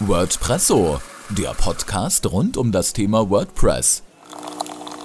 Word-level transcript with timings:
WordPresso, 0.00 1.00
der 1.30 1.54
Podcast 1.54 2.30
rund 2.30 2.56
um 2.56 2.70
das 2.70 2.92
Thema 2.92 3.30
WordPress. 3.30 4.04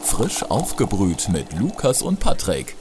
Frisch 0.03 0.43
aufgebrüht 0.43 1.29
mit 1.29 1.51
Lukas 1.59 2.03
und 2.03 2.19
Patrick. 2.19 2.75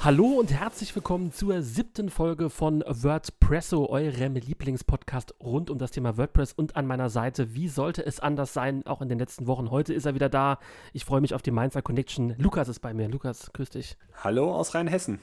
Hallo 0.00 0.26
und 0.38 0.52
herzlich 0.52 0.94
willkommen 0.94 1.32
zur 1.32 1.62
siebten 1.62 2.08
Folge 2.08 2.50
von 2.50 2.84
WordPresso, 2.86 3.88
eurem 3.88 4.36
Lieblingspodcast 4.36 5.34
rund 5.42 5.70
um 5.70 5.78
das 5.78 5.90
Thema 5.90 6.16
WordPress 6.16 6.52
und 6.52 6.76
an 6.76 6.86
meiner 6.86 7.10
Seite. 7.10 7.52
Wie 7.52 7.66
sollte 7.66 8.06
es 8.06 8.20
anders 8.20 8.54
sein, 8.54 8.86
auch 8.86 9.02
in 9.02 9.08
den 9.08 9.18
letzten 9.18 9.48
Wochen? 9.48 9.72
Heute 9.72 9.92
ist 9.92 10.06
er 10.06 10.14
wieder 10.14 10.28
da. 10.28 10.60
Ich 10.92 11.04
freue 11.04 11.20
mich 11.20 11.34
auf 11.34 11.42
die 11.42 11.50
Mainzer 11.50 11.82
Connection. 11.82 12.36
Lukas 12.38 12.68
ist 12.68 12.78
bei 12.78 12.94
mir. 12.94 13.08
Lukas, 13.08 13.50
grüß 13.52 13.70
dich. 13.70 13.96
Hallo 14.22 14.54
aus 14.54 14.72
Rheinhessen. 14.76 15.18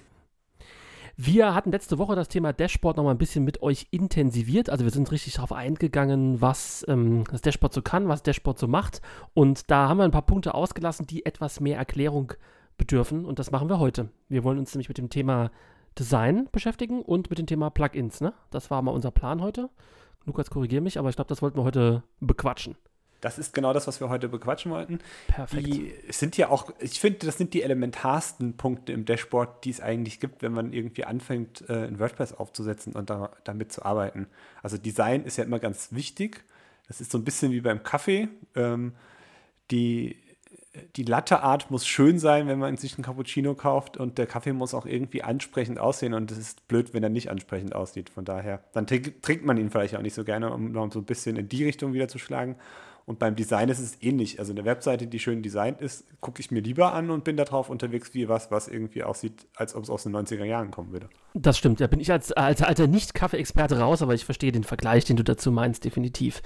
Wir 1.19 1.55
hatten 1.55 1.71
letzte 1.71 1.97
Woche 1.97 2.15
das 2.15 2.27
Thema 2.27 2.53
Dashboard 2.53 2.95
nochmal 2.95 3.15
ein 3.15 3.17
bisschen 3.17 3.43
mit 3.43 3.63
euch 3.63 3.87
intensiviert. 3.89 4.69
Also 4.69 4.83
wir 4.83 4.91
sind 4.91 5.11
richtig 5.11 5.33
darauf 5.33 5.51
eingegangen, 5.51 6.41
was 6.41 6.85
ähm, 6.87 7.23
das 7.31 7.41
Dashboard 7.41 7.73
so 7.73 7.81
kann, 7.81 8.07
was 8.07 8.21
Dashboard 8.21 8.59
so 8.59 8.67
macht. 8.67 9.01
Und 9.33 9.71
da 9.71 9.89
haben 9.89 9.97
wir 9.97 10.03
ein 10.03 10.11
paar 10.11 10.27
Punkte 10.27 10.53
ausgelassen, 10.53 11.07
die 11.07 11.25
etwas 11.25 11.59
mehr 11.59 11.79
Erklärung 11.79 12.33
bedürfen. 12.77 13.25
Und 13.25 13.39
das 13.39 13.49
machen 13.49 13.67
wir 13.67 13.79
heute. 13.79 14.09
Wir 14.29 14.43
wollen 14.43 14.59
uns 14.59 14.75
nämlich 14.75 14.89
mit 14.89 14.99
dem 14.99 15.09
Thema 15.09 15.49
Design 15.97 16.49
beschäftigen 16.51 17.01
und 17.01 17.31
mit 17.31 17.39
dem 17.39 17.47
Thema 17.47 17.71
Plugins. 17.71 18.21
Ne? 18.21 18.33
Das 18.51 18.69
war 18.69 18.83
mal 18.83 18.91
unser 18.91 19.09
Plan 19.09 19.41
heute. 19.41 19.71
Lukas, 20.25 20.51
korrigiere 20.51 20.83
mich, 20.83 20.99
aber 20.99 21.09
ich 21.09 21.15
glaube, 21.15 21.29
das 21.29 21.41
wollten 21.41 21.57
wir 21.57 21.63
heute 21.63 22.03
bequatschen. 22.19 22.75
Das 23.21 23.39
ist 23.39 23.53
genau 23.53 23.73
das, 23.73 23.87
was 23.87 23.99
wir 23.99 24.09
heute 24.09 24.29
bequatschen 24.29 24.71
wollten. 24.71 24.99
Perfekt. 25.27 25.65
Die 25.65 25.93
sind 26.09 26.37
ja 26.37 26.49
auch, 26.49 26.71
ich 26.79 26.99
finde, 26.99 27.25
das 27.25 27.37
sind 27.37 27.53
die 27.53 27.63
elementarsten 27.63 28.57
Punkte 28.57 28.93
im 28.93 29.05
Dashboard, 29.05 29.63
die 29.65 29.71
es 29.71 29.81
eigentlich 29.81 30.19
gibt, 30.19 30.43
wenn 30.43 30.53
man 30.53 30.71
irgendwie 30.71 31.05
anfängt, 31.05 31.67
äh, 31.69 31.87
in 31.87 31.99
WordPress 31.99 32.33
aufzusetzen 32.33 32.93
und 32.93 33.09
da, 33.09 33.31
damit 33.43 33.71
zu 33.71 33.83
arbeiten. 33.83 34.27
Also 34.61 34.77
Design 34.77 35.23
ist 35.23 35.37
ja 35.37 35.43
immer 35.43 35.59
ganz 35.59 35.89
wichtig. 35.91 36.43
Das 36.87 37.01
ist 37.01 37.11
so 37.11 37.17
ein 37.17 37.23
bisschen 37.23 37.51
wie 37.51 37.61
beim 37.61 37.83
Kaffee. 37.83 38.29
Ähm, 38.55 38.93
die, 39.71 40.15
die 40.95 41.03
Latteart 41.03 41.71
muss 41.71 41.85
schön 41.85 42.19
sein, 42.19 42.47
wenn 42.47 42.59
man 42.59 42.77
sich 42.77 42.95
einen 42.95 43.03
Cappuccino 43.03 43.55
kauft 43.55 43.97
und 43.97 44.17
der 44.17 44.27
Kaffee 44.27 44.53
muss 44.53 44.73
auch 44.73 44.85
irgendwie 44.85 45.23
ansprechend 45.23 45.79
aussehen 45.79 46.13
und 46.13 46.31
es 46.31 46.37
ist 46.37 46.67
blöd, 46.67 46.93
wenn 46.93 47.03
er 47.03 47.09
nicht 47.09 47.29
ansprechend 47.29 47.75
aussieht. 47.75 48.09
Von 48.09 48.25
daher, 48.25 48.63
dann 48.73 48.87
trinkt 48.87 49.45
man 49.45 49.57
ihn 49.57 49.69
vielleicht 49.69 49.95
auch 49.95 50.01
nicht 50.01 50.13
so 50.13 50.23
gerne, 50.23 50.53
um 50.53 50.71
noch 50.71 50.91
so 50.91 50.99
ein 50.99 51.05
bisschen 51.05 51.35
in 51.35 51.49
die 51.49 51.63
Richtung 51.63 51.93
wieder 51.93 52.07
zu 52.07 52.19
schlagen. 52.19 52.55
Und 53.07 53.19
beim 53.19 53.37
Design 53.37 53.69
ist 53.69 53.79
es 53.79 54.01
ähnlich. 54.01 54.37
Also 54.37 54.51
eine 54.51 54.65
Webseite, 54.65 55.07
die 55.07 55.19
schön 55.19 55.41
designt 55.41 55.79
ist, 55.79 56.03
gucke 56.19 56.41
ich 56.41 56.51
mir 56.51 56.59
lieber 56.59 56.93
an 56.93 57.09
und 57.09 57.23
bin 57.23 57.37
darauf 57.37 57.69
unterwegs 57.69 58.13
wie 58.13 58.27
was, 58.27 58.51
was 58.51 58.67
irgendwie 58.67 59.01
aussieht, 59.01 59.47
als 59.55 59.75
ob 59.75 59.83
es 59.83 59.89
aus 59.89 60.03
den 60.03 60.13
90er 60.13 60.43
Jahren 60.43 60.71
kommen 60.71 60.91
würde. 60.91 61.09
Das 61.33 61.57
stimmt. 61.57 61.79
Da 61.79 61.87
bin 61.87 62.01
ich 62.01 62.11
als, 62.11 62.33
als 62.33 62.61
alter 62.61 62.85
Nicht-Kaffee-Experte 62.85 63.79
raus, 63.79 64.01
aber 64.01 64.13
ich 64.13 64.25
verstehe 64.25 64.51
den 64.51 64.65
Vergleich, 64.65 65.05
den 65.05 65.15
du 65.15 65.23
dazu 65.23 65.53
meinst, 65.53 65.85
definitiv. 65.85 66.41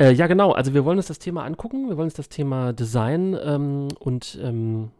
Äh, 0.00 0.12
ja, 0.12 0.26
genau. 0.26 0.52
Also 0.52 0.72
wir 0.72 0.86
wollen 0.86 0.96
uns 0.96 1.08
das 1.08 1.18
Thema 1.18 1.44
angucken. 1.44 1.90
Wir 1.90 1.98
wollen 1.98 2.06
uns 2.06 2.14
das 2.14 2.30
Thema 2.30 2.72
Design 2.72 3.36
ähm, 3.44 3.88
und 3.98 4.38
ähm, 4.42 4.90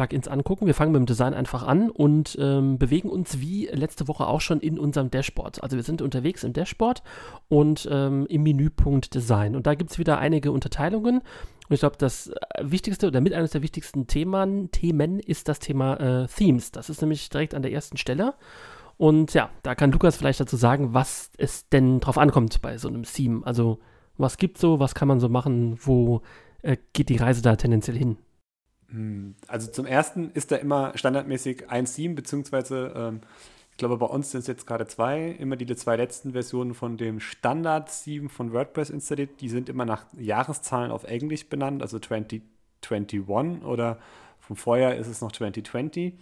Plugins 0.00 0.28
angucken. 0.28 0.66
Wir 0.66 0.74
fangen 0.74 0.92
mit 0.92 1.00
dem 1.00 1.06
Design 1.06 1.34
einfach 1.34 1.62
an 1.62 1.90
und 1.90 2.36
ähm, 2.40 2.78
bewegen 2.78 3.10
uns 3.10 3.40
wie 3.40 3.66
letzte 3.66 4.08
Woche 4.08 4.26
auch 4.26 4.40
schon 4.40 4.60
in 4.60 4.78
unserem 4.78 5.10
Dashboard. 5.10 5.62
Also 5.62 5.76
wir 5.76 5.82
sind 5.82 6.00
unterwegs 6.00 6.42
im 6.42 6.54
Dashboard 6.54 7.02
und 7.48 7.86
ähm, 7.90 8.26
im 8.26 8.42
Menüpunkt 8.42 9.14
Design. 9.14 9.54
Und 9.54 9.66
da 9.66 9.74
gibt 9.74 9.90
es 9.90 9.98
wieder 9.98 10.18
einige 10.18 10.52
Unterteilungen. 10.52 11.18
Und 11.18 11.74
ich 11.74 11.80
glaube, 11.80 11.96
das 11.98 12.28
äh, 12.28 12.34
wichtigste 12.62 13.08
oder 13.08 13.20
mit 13.20 13.34
eines 13.34 13.50
der 13.50 13.62
wichtigsten 13.62 14.06
Themen, 14.06 14.70
Themen 14.70 15.20
ist 15.20 15.48
das 15.48 15.58
Thema 15.58 16.22
äh, 16.22 16.26
Themes. 16.28 16.72
Das 16.72 16.88
ist 16.88 17.02
nämlich 17.02 17.28
direkt 17.28 17.54
an 17.54 17.60
der 17.60 17.72
ersten 17.72 17.98
Stelle. 17.98 18.34
Und 18.96 19.34
ja, 19.34 19.50
da 19.62 19.74
kann 19.74 19.92
Lukas 19.92 20.16
vielleicht 20.16 20.40
dazu 20.40 20.56
sagen, 20.56 20.94
was 20.94 21.30
es 21.36 21.68
denn 21.68 22.00
drauf 22.00 22.16
ankommt 22.16 22.62
bei 22.62 22.78
so 22.78 22.88
einem 22.88 23.02
Theme. 23.02 23.42
Also 23.44 23.78
was 24.16 24.38
gibt 24.38 24.56
so, 24.56 24.80
was 24.80 24.94
kann 24.94 25.08
man 25.08 25.20
so 25.20 25.28
machen, 25.28 25.78
wo 25.82 26.22
äh, 26.62 26.78
geht 26.94 27.10
die 27.10 27.16
Reise 27.16 27.42
da 27.42 27.56
tendenziell 27.56 27.96
hin? 27.96 28.16
Hm, 28.90 29.34
also 29.46 29.70
zum 29.70 29.86
ersten 29.86 30.30
ist 30.32 30.50
da 30.50 30.56
immer 30.56 30.92
standardmäßig 30.96 31.70
ein 31.70 31.84
Theme, 31.84 32.14
beziehungsweise 32.14 32.92
ähm, 32.96 33.20
ich 33.70 33.76
glaube 33.76 33.96
bei 33.96 34.06
uns 34.06 34.30
sind 34.30 34.40
es 34.40 34.46
jetzt 34.46 34.66
gerade 34.66 34.86
zwei, 34.86 35.30
immer 35.38 35.56
die 35.56 35.74
zwei 35.76 35.96
letzten 35.96 36.32
Versionen 36.32 36.74
von 36.74 36.96
dem 36.96 37.20
Standard-Theme 37.20 38.28
von 38.28 38.52
WordPress 38.52 38.90
installiert. 38.90 39.40
Die 39.40 39.48
sind 39.48 39.68
immer 39.68 39.84
nach 39.84 40.04
Jahreszahlen 40.18 40.90
auf 40.90 41.04
Englisch 41.04 41.48
benannt, 41.48 41.82
also 41.82 41.98
2021 41.98 43.64
oder 43.64 43.98
vom 44.40 44.56
Vorjahr 44.56 44.96
ist 44.96 45.06
es 45.06 45.20
noch 45.20 45.32
2020. 45.32 46.14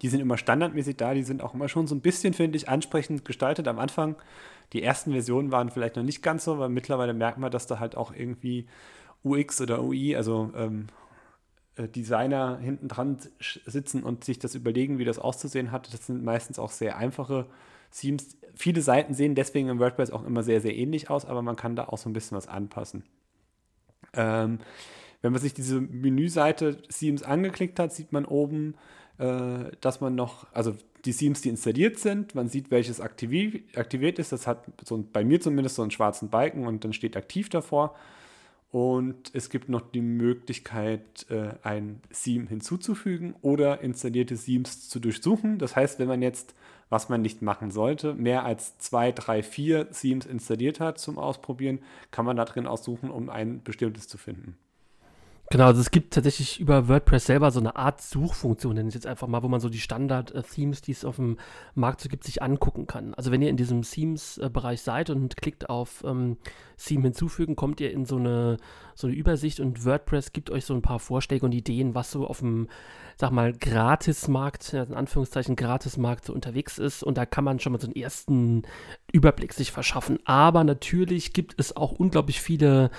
Die 0.00 0.08
sind 0.08 0.20
immer 0.20 0.38
standardmäßig 0.38 0.96
da, 0.96 1.12
die 1.12 1.22
sind 1.22 1.42
auch 1.42 1.54
immer 1.54 1.68
schon 1.68 1.86
so 1.86 1.94
ein 1.94 2.00
bisschen, 2.00 2.32
finde 2.32 2.56
ich, 2.56 2.68
ansprechend 2.68 3.24
gestaltet. 3.24 3.68
Am 3.68 3.78
Anfang, 3.78 4.16
die 4.72 4.82
ersten 4.82 5.12
Versionen 5.12 5.50
waren 5.50 5.70
vielleicht 5.70 5.96
noch 5.96 6.04
nicht 6.04 6.22
ganz 6.22 6.44
so, 6.44 6.58
weil 6.58 6.68
mittlerweile 6.68 7.14
merkt 7.14 7.38
man, 7.38 7.50
dass 7.50 7.66
da 7.66 7.78
halt 7.78 7.96
auch 7.96 8.14
irgendwie 8.14 8.66
UX 9.24 9.60
oder 9.60 9.82
UI, 9.82 10.16
also 10.16 10.50
ähm, 10.56 10.86
äh, 10.86 11.07
Designer 11.86 12.58
hinten 12.58 12.88
dran 12.88 13.18
sitzen 13.38 14.02
und 14.02 14.24
sich 14.24 14.38
das 14.38 14.54
überlegen, 14.54 14.98
wie 14.98 15.04
das 15.04 15.18
auszusehen 15.18 15.70
hat. 15.70 15.92
Das 15.92 16.06
sind 16.06 16.24
meistens 16.24 16.58
auch 16.58 16.72
sehr 16.72 16.96
einfache 16.96 17.46
Themes. 17.96 18.36
Viele 18.54 18.82
Seiten 18.82 19.14
sehen 19.14 19.34
deswegen 19.34 19.68
im 19.68 19.78
WordPress 19.78 20.10
auch 20.10 20.24
immer 20.24 20.42
sehr, 20.42 20.60
sehr 20.60 20.74
ähnlich 20.74 21.10
aus, 21.10 21.24
aber 21.24 21.42
man 21.42 21.56
kann 21.56 21.76
da 21.76 21.84
auch 21.84 21.98
so 21.98 22.08
ein 22.08 22.12
bisschen 22.12 22.36
was 22.36 22.48
anpassen. 22.48 23.04
Ähm, 24.14 24.58
wenn 25.22 25.32
man 25.32 25.40
sich 25.40 25.54
diese 25.54 25.80
Menüseite 25.80 26.82
Themes 26.82 27.22
angeklickt 27.22 27.78
hat, 27.78 27.92
sieht 27.92 28.12
man 28.12 28.24
oben, 28.24 28.74
äh, 29.18 29.70
dass 29.80 30.00
man 30.00 30.14
noch, 30.14 30.46
also 30.52 30.74
die 31.04 31.12
Themes, 31.12 31.40
die 31.40 31.48
installiert 31.48 31.98
sind, 31.98 32.34
man 32.34 32.48
sieht, 32.48 32.70
welches 32.70 33.00
aktiviert 33.00 34.18
ist. 34.18 34.32
Das 34.32 34.46
hat 34.46 34.64
so 34.84 35.04
bei 35.12 35.24
mir 35.24 35.40
zumindest 35.40 35.76
so 35.76 35.82
einen 35.82 35.90
schwarzen 35.90 36.28
Balken 36.28 36.66
und 36.66 36.84
dann 36.84 36.92
steht 36.92 37.16
aktiv 37.16 37.48
davor. 37.48 37.94
Und 38.70 39.30
es 39.34 39.48
gibt 39.48 39.70
noch 39.70 39.80
die 39.80 40.02
Möglichkeit, 40.02 41.26
äh, 41.30 41.54
ein 41.62 42.02
Theme 42.12 42.46
hinzuzufügen 42.48 43.34
oder 43.40 43.80
installierte 43.80 44.36
Themes 44.36 44.88
zu 44.90 45.00
durchsuchen. 45.00 45.58
Das 45.58 45.74
heißt, 45.74 45.98
wenn 45.98 46.08
man 46.08 46.20
jetzt, 46.20 46.54
was 46.90 47.08
man 47.08 47.22
nicht 47.22 47.40
machen 47.40 47.70
sollte, 47.70 48.14
mehr 48.14 48.44
als 48.44 48.76
zwei, 48.78 49.10
drei, 49.10 49.42
vier 49.42 49.90
Themes 49.90 50.26
installiert 50.26 50.80
hat 50.80 50.98
zum 50.98 51.18
Ausprobieren, 51.18 51.78
kann 52.10 52.26
man 52.26 52.36
da 52.36 52.44
drin 52.44 52.66
aussuchen, 52.66 53.10
um 53.10 53.30
ein 53.30 53.62
bestimmtes 53.62 54.06
zu 54.06 54.18
finden. 54.18 54.58
Genau, 55.50 55.64
also 55.64 55.80
es 55.80 55.90
gibt 55.90 56.12
tatsächlich 56.12 56.60
über 56.60 56.88
WordPress 56.88 57.24
selber 57.24 57.50
so 57.50 57.58
eine 57.58 57.74
Art 57.74 58.02
Suchfunktion, 58.02 58.74
nenne 58.74 58.90
ich 58.90 58.94
jetzt 58.94 59.06
einfach 59.06 59.28
mal, 59.28 59.42
wo 59.42 59.48
man 59.48 59.60
so 59.60 59.70
die 59.70 59.80
Standard-Themes, 59.80 60.82
die 60.82 60.92
es 60.92 61.06
auf 61.06 61.16
dem 61.16 61.38
Markt 61.74 62.02
so 62.02 62.10
gibt, 62.10 62.24
sich 62.24 62.42
angucken 62.42 62.86
kann. 62.86 63.14
Also 63.14 63.30
wenn 63.32 63.40
ihr 63.40 63.48
in 63.48 63.56
diesem 63.56 63.80
Themes-Bereich 63.80 64.82
seid 64.82 65.08
und 65.08 65.38
klickt 65.38 65.70
auf 65.70 66.04
ähm, 66.04 66.36
Theme 66.76 67.04
hinzufügen, 67.04 67.56
kommt 67.56 67.80
ihr 67.80 67.92
in 67.92 68.04
so 68.04 68.16
eine, 68.16 68.58
so 68.94 69.06
eine 69.06 69.16
Übersicht 69.16 69.58
und 69.60 69.86
WordPress 69.86 70.34
gibt 70.34 70.50
euch 70.50 70.66
so 70.66 70.74
ein 70.74 70.82
paar 70.82 70.98
Vorschläge 70.98 71.46
und 71.46 71.52
Ideen, 71.52 71.94
was 71.94 72.10
so 72.10 72.26
auf 72.26 72.40
dem, 72.40 72.68
sag 73.16 73.30
mal, 73.30 73.54
Gratismarkt, 73.54 74.74
in 74.74 74.92
Anführungszeichen 74.92 75.56
Gratismarkt 75.56 76.26
so 76.26 76.34
unterwegs 76.34 76.76
ist 76.76 77.02
und 77.02 77.16
da 77.16 77.24
kann 77.24 77.44
man 77.44 77.58
schon 77.58 77.72
mal 77.72 77.80
so 77.80 77.86
einen 77.86 77.96
ersten 77.96 78.64
Überblick 79.12 79.54
sich 79.54 79.72
verschaffen. 79.72 80.18
Aber 80.26 80.62
natürlich 80.62 81.32
gibt 81.32 81.54
es 81.56 81.74
auch 81.74 81.92
unglaublich 81.92 82.42
viele 82.42 82.90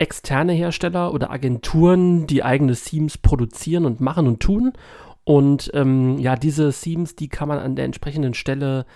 externe 0.00 0.52
Hersteller 0.52 1.12
oder 1.12 1.30
Agenturen, 1.30 2.26
die 2.26 2.42
eigene 2.42 2.74
Themes 2.74 3.18
produzieren 3.18 3.84
und 3.84 4.00
machen 4.00 4.26
und 4.26 4.40
tun. 4.40 4.72
Und 5.24 5.70
ähm, 5.74 6.18
ja, 6.18 6.36
diese 6.36 6.72
Themes, 6.72 7.14
die 7.14 7.28
kann 7.28 7.48
man 7.48 7.58
an 7.58 7.76
der 7.76 7.84
entsprechenden 7.84 8.32
Stelle 8.34 8.86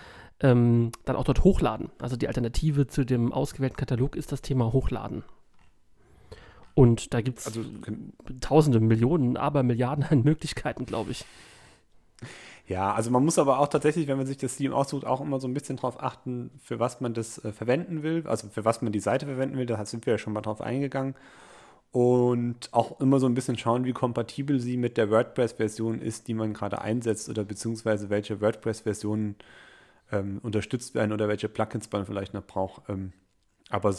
ähm, 0.41 0.91
dann 1.05 1.15
auch 1.15 1.23
dort 1.23 1.43
hochladen. 1.43 1.91
Also 1.99 2.17
die 2.17 2.27
Alternative 2.27 2.87
zu 2.87 3.05
dem 3.05 3.31
ausgewählten 3.31 3.77
Katalog 3.77 4.15
ist 4.15 4.31
das 4.31 4.41
Thema 4.41 4.73
Hochladen. 4.73 5.23
Und 6.73 7.13
da 7.13 7.21
gibt 7.21 7.39
es 7.39 7.47
also, 7.47 7.61
tausende, 8.41 8.79
Millionen, 8.79 9.37
aber 9.37 9.63
Milliarden 9.63 10.03
an 10.09 10.23
Möglichkeiten, 10.23 10.85
glaube 10.85 11.11
ich. 11.11 11.23
Ja, 12.67 12.93
also 12.93 13.11
man 13.11 13.23
muss 13.23 13.37
aber 13.37 13.59
auch 13.59 13.67
tatsächlich, 13.67 14.07
wenn 14.07 14.17
man 14.17 14.25
sich 14.25 14.37
das 14.37 14.57
Theme 14.57 14.75
aussucht, 14.75 15.05
auch 15.05 15.21
immer 15.21 15.39
so 15.39 15.47
ein 15.47 15.53
bisschen 15.53 15.75
darauf 15.75 16.01
achten, 16.01 16.49
für 16.63 16.79
was 16.79 16.99
man 16.99 17.13
das 17.13 17.43
äh, 17.45 17.51
verwenden 17.51 18.01
will, 18.01 18.23
also 18.25 18.49
für 18.49 18.65
was 18.65 18.81
man 18.81 18.91
die 18.91 18.99
Seite 18.99 19.27
verwenden 19.27 19.57
will. 19.57 19.67
Da 19.67 19.85
sind 19.85 20.05
wir 20.05 20.13
ja 20.13 20.17
schon 20.17 20.33
mal 20.33 20.41
drauf 20.41 20.61
eingegangen. 20.61 21.15
Und 21.91 22.73
auch 22.73 22.99
immer 22.99 23.19
so 23.19 23.27
ein 23.27 23.35
bisschen 23.35 23.57
schauen, 23.57 23.85
wie 23.85 23.93
kompatibel 23.93 24.59
sie 24.59 24.77
mit 24.77 24.97
der 24.97 25.09
WordPress-Version 25.11 26.01
ist, 26.01 26.27
die 26.27 26.33
man 26.33 26.53
gerade 26.53 26.81
einsetzt 26.81 27.29
oder 27.29 27.45
beziehungsweise 27.45 28.09
welche 28.09 28.41
WordPress-Versionen 28.41 29.35
ähm, 30.11 30.39
unterstützt 30.43 30.95
werden 30.95 31.13
oder 31.13 31.27
welche 31.27 31.49
Plugins 31.49 31.89
man 31.91 32.05
vielleicht 32.05 32.33
noch 32.33 32.45
braucht. 32.45 32.89
Ähm, 32.89 33.13
aber 33.69 33.93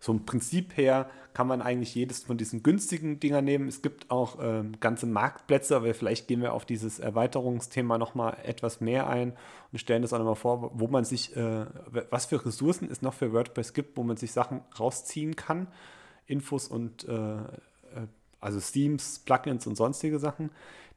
so 0.00 0.12
im 0.12 0.24
Prinzip 0.24 0.76
her 0.76 1.10
kann 1.34 1.46
man 1.46 1.62
eigentlich 1.62 1.94
jedes 1.94 2.24
von 2.24 2.36
diesen 2.36 2.62
günstigen 2.62 3.20
Dingern 3.20 3.44
nehmen. 3.44 3.68
Es 3.68 3.82
gibt 3.82 4.10
auch 4.10 4.38
ähm, 4.40 4.72
ganze 4.80 5.06
Marktplätze, 5.06 5.76
aber 5.76 5.92
vielleicht 5.94 6.28
gehen 6.28 6.42
wir 6.42 6.52
auf 6.52 6.64
dieses 6.64 6.98
Erweiterungsthema 6.98 7.98
nochmal 7.98 8.38
etwas 8.44 8.80
mehr 8.80 9.08
ein 9.08 9.36
und 9.72 9.78
stellen 9.78 10.02
das 10.02 10.12
auch 10.12 10.18
nochmal 10.18 10.34
vor, 10.34 10.72
wo 10.74 10.88
man 10.88 11.04
sich, 11.04 11.36
äh, 11.36 11.66
was 12.10 12.26
für 12.26 12.44
Ressourcen 12.44 12.88
es 12.90 13.02
noch 13.02 13.14
für 13.14 13.32
WordPress 13.32 13.72
gibt, 13.72 13.96
wo 13.96 14.02
man 14.02 14.16
sich 14.16 14.32
Sachen 14.32 14.62
rausziehen 14.78 15.36
kann. 15.36 15.68
Infos 16.26 16.68
und 16.68 17.06
äh, 17.08 17.36
äh 17.36 18.06
also 18.40 18.60
Themes, 18.60 19.18
Plugins 19.20 19.66
und 19.66 19.76
sonstige 19.76 20.20
Sachen. 20.20 20.50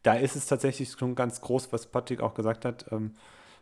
Da 0.04 0.14
ist 0.14 0.36
es 0.36 0.46
tatsächlich 0.46 0.92
schon 0.92 1.16
ganz 1.16 1.42
groß, 1.42 1.74
was 1.74 1.88
Patrick 1.88 2.22
auch 2.22 2.36
gesagt 2.36 2.66
hat. 2.66 2.86
Ähm, 2.92 3.16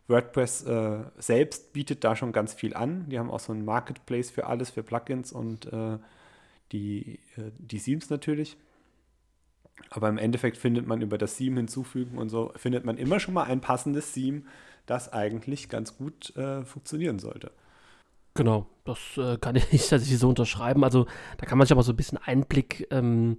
WordPress 0.10 0.64
äh, 0.64 1.00
selbst 1.18 1.74
bietet 1.74 2.04
da 2.04 2.16
schon 2.16 2.32
ganz 2.32 2.54
viel 2.54 2.74
an. 2.74 3.08
Die 3.10 3.20
haben 3.20 3.30
auch 3.30 3.40
so 3.40 3.54
ein 3.54 3.64
Marketplace 3.64 4.30
für 4.30 4.48
alles, 4.48 4.70
für 4.70 4.84
Plugins 4.84 5.32
und 5.32 5.72
äh, 5.72 5.98
die, 6.72 7.20
äh, 7.38 7.52
die 7.58 7.80
Themes 7.80 8.10
natürlich. 8.10 8.58
Aber 9.90 10.10
im 10.10 10.18
Endeffekt 10.18 10.58
findet 10.58 10.88
man 10.88 11.02
über 11.02 11.18
das 11.18 11.38
Theme 11.38 11.58
hinzufügen 11.58 12.18
und 12.18 12.30
so, 12.30 12.52
findet 12.56 12.86
man 12.86 12.98
immer 12.98 13.20
schon 13.20 13.34
mal 13.34 13.44
ein 13.44 13.62
passendes 13.62 14.12
Theme, 14.12 14.44
das 14.86 15.14
eigentlich 15.14 15.70
ganz 15.70 15.98
gut 15.98 16.36
äh, 16.36 16.64
funktionieren 16.66 17.20
sollte. 17.20 17.52
Genau, 18.34 18.68
das 18.86 19.00
äh, 19.18 19.38
kann 19.38 19.56
ich 19.72 19.88
tatsächlich 19.88 20.20
so 20.20 20.30
unterschreiben. 20.30 20.84
Also 20.84 21.06
da 21.38 21.46
kann 21.46 21.58
man 21.58 21.66
sich 21.66 21.72
aber 21.72 21.84
so 21.84 21.94
ein 21.94 21.98
bisschen 21.98 22.18
Einblick 22.18 22.88
ähm, 22.92 23.38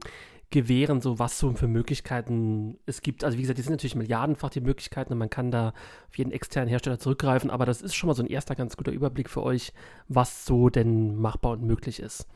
gewähren, 0.50 1.00
so 1.00 1.18
was 1.18 1.38
so 1.38 1.52
für 1.54 1.68
Möglichkeiten 1.68 2.78
es 2.86 3.02
gibt. 3.02 3.24
Also 3.24 3.38
wie 3.38 3.42
gesagt, 3.42 3.58
die 3.58 3.62
sind 3.62 3.72
natürlich 3.72 3.94
milliardenfach 3.94 4.50
die 4.50 4.60
Möglichkeiten 4.60 5.12
und 5.12 5.18
man 5.18 5.30
kann 5.30 5.50
da 5.50 5.72
auf 6.08 6.18
jeden 6.18 6.32
externen 6.32 6.68
Hersteller 6.68 6.98
zurückgreifen, 6.98 7.50
aber 7.50 7.66
das 7.66 7.82
ist 7.82 7.94
schon 7.94 8.08
mal 8.08 8.14
so 8.14 8.22
ein 8.22 8.28
erster 8.28 8.56
ganz 8.56 8.76
guter 8.76 8.92
Überblick 8.92 9.30
für 9.30 9.42
euch, 9.42 9.72
was 10.08 10.44
so 10.44 10.68
denn 10.68 11.16
machbar 11.16 11.52
und 11.52 11.62
möglich 11.62 12.00
ist. 12.00 12.26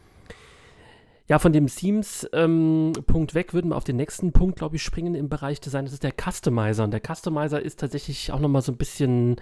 Ja, 1.26 1.38
von 1.38 1.54
dem 1.54 1.68
Themes-Punkt 1.68 2.34
ähm, 2.34 3.34
weg 3.34 3.54
würden 3.54 3.70
wir 3.70 3.76
auf 3.76 3.84
den 3.84 3.96
nächsten 3.96 4.32
Punkt, 4.32 4.58
glaube 4.58 4.76
ich, 4.76 4.82
springen 4.82 5.14
im 5.14 5.30
Bereich 5.30 5.58
Design. 5.58 5.86
Das 5.86 5.94
ist 5.94 6.02
der 6.02 6.12
Customizer. 6.12 6.84
Und 6.84 6.90
der 6.90 7.00
Customizer 7.00 7.62
ist 7.62 7.80
tatsächlich 7.80 8.30
auch 8.30 8.40
nochmal 8.40 8.60
so 8.60 8.72
ein 8.72 8.76
bisschen 8.76 9.36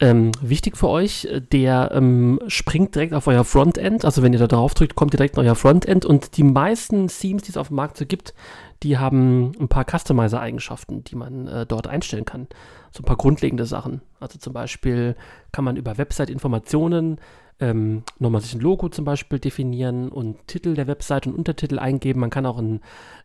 ähm, 0.00 0.30
wichtig 0.40 0.76
für 0.76 0.88
euch. 0.88 1.28
Der 1.52 1.90
ähm, 1.92 2.40
springt 2.46 2.94
direkt 2.94 3.14
auf 3.14 3.26
euer 3.26 3.44
Frontend. 3.44 4.04
Also 4.04 4.22
wenn 4.22 4.32
ihr 4.32 4.38
da 4.38 4.46
drauf 4.46 4.74
drückt, 4.74 4.94
kommt 4.94 5.14
ihr 5.14 5.16
direkt 5.16 5.36
in 5.36 5.44
euer 5.44 5.54
Frontend. 5.54 6.04
Und 6.04 6.36
die 6.36 6.44
meisten 6.44 7.08
Themes, 7.08 7.42
die 7.42 7.50
es 7.50 7.56
auf 7.56 7.68
dem 7.68 7.76
Markt 7.76 7.96
so 7.96 8.06
gibt, 8.06 8.34
die 8.82 8.98
haben 8.98 9.52
ein 9.58 9.68
paar 9.68 9.84
Customizer-Eigenschaften, 9.84 11.02
die 11.04 11.16
man 11.16 11.48
äh, 11.48 11.66
dort 11.66 11.88
einstellen 11.88 12.24
kann. 12.24 12.46
So 12.92 13.02
ein 13.02 13.06
paar 13.06 13.16
grundlegende 13.16 13.66
Sachen. 13.66 14.02
Also 14.20 14.38
zum 14.38 14.52
Beispiel 14.52 15.16
kann 15.52 15.64
man 15.64 15.76
über 15.76 15.98
Website-Informationen 15.98 17.18
ähm, 17.60 18.04
nochmal 18.20 18.40
sich 18.40 18.54
ein 18.54 18.60
Logo 18.60 18.88
zum 18.88 19.04
Beispiel 19.04 19.40
definieren 19.40 20.10
und 20.10 20.46
Titel 20.46 20.74
der 20.74 20.86
Website 20.86 21.26
und 21.26 21.34
Untertitel 21.34 21.80
eingeben. 21.80 22.20
Man 22.20 22.30
kann 22.30 22.46
auch 22.46 22.58
ein 22.58 22.80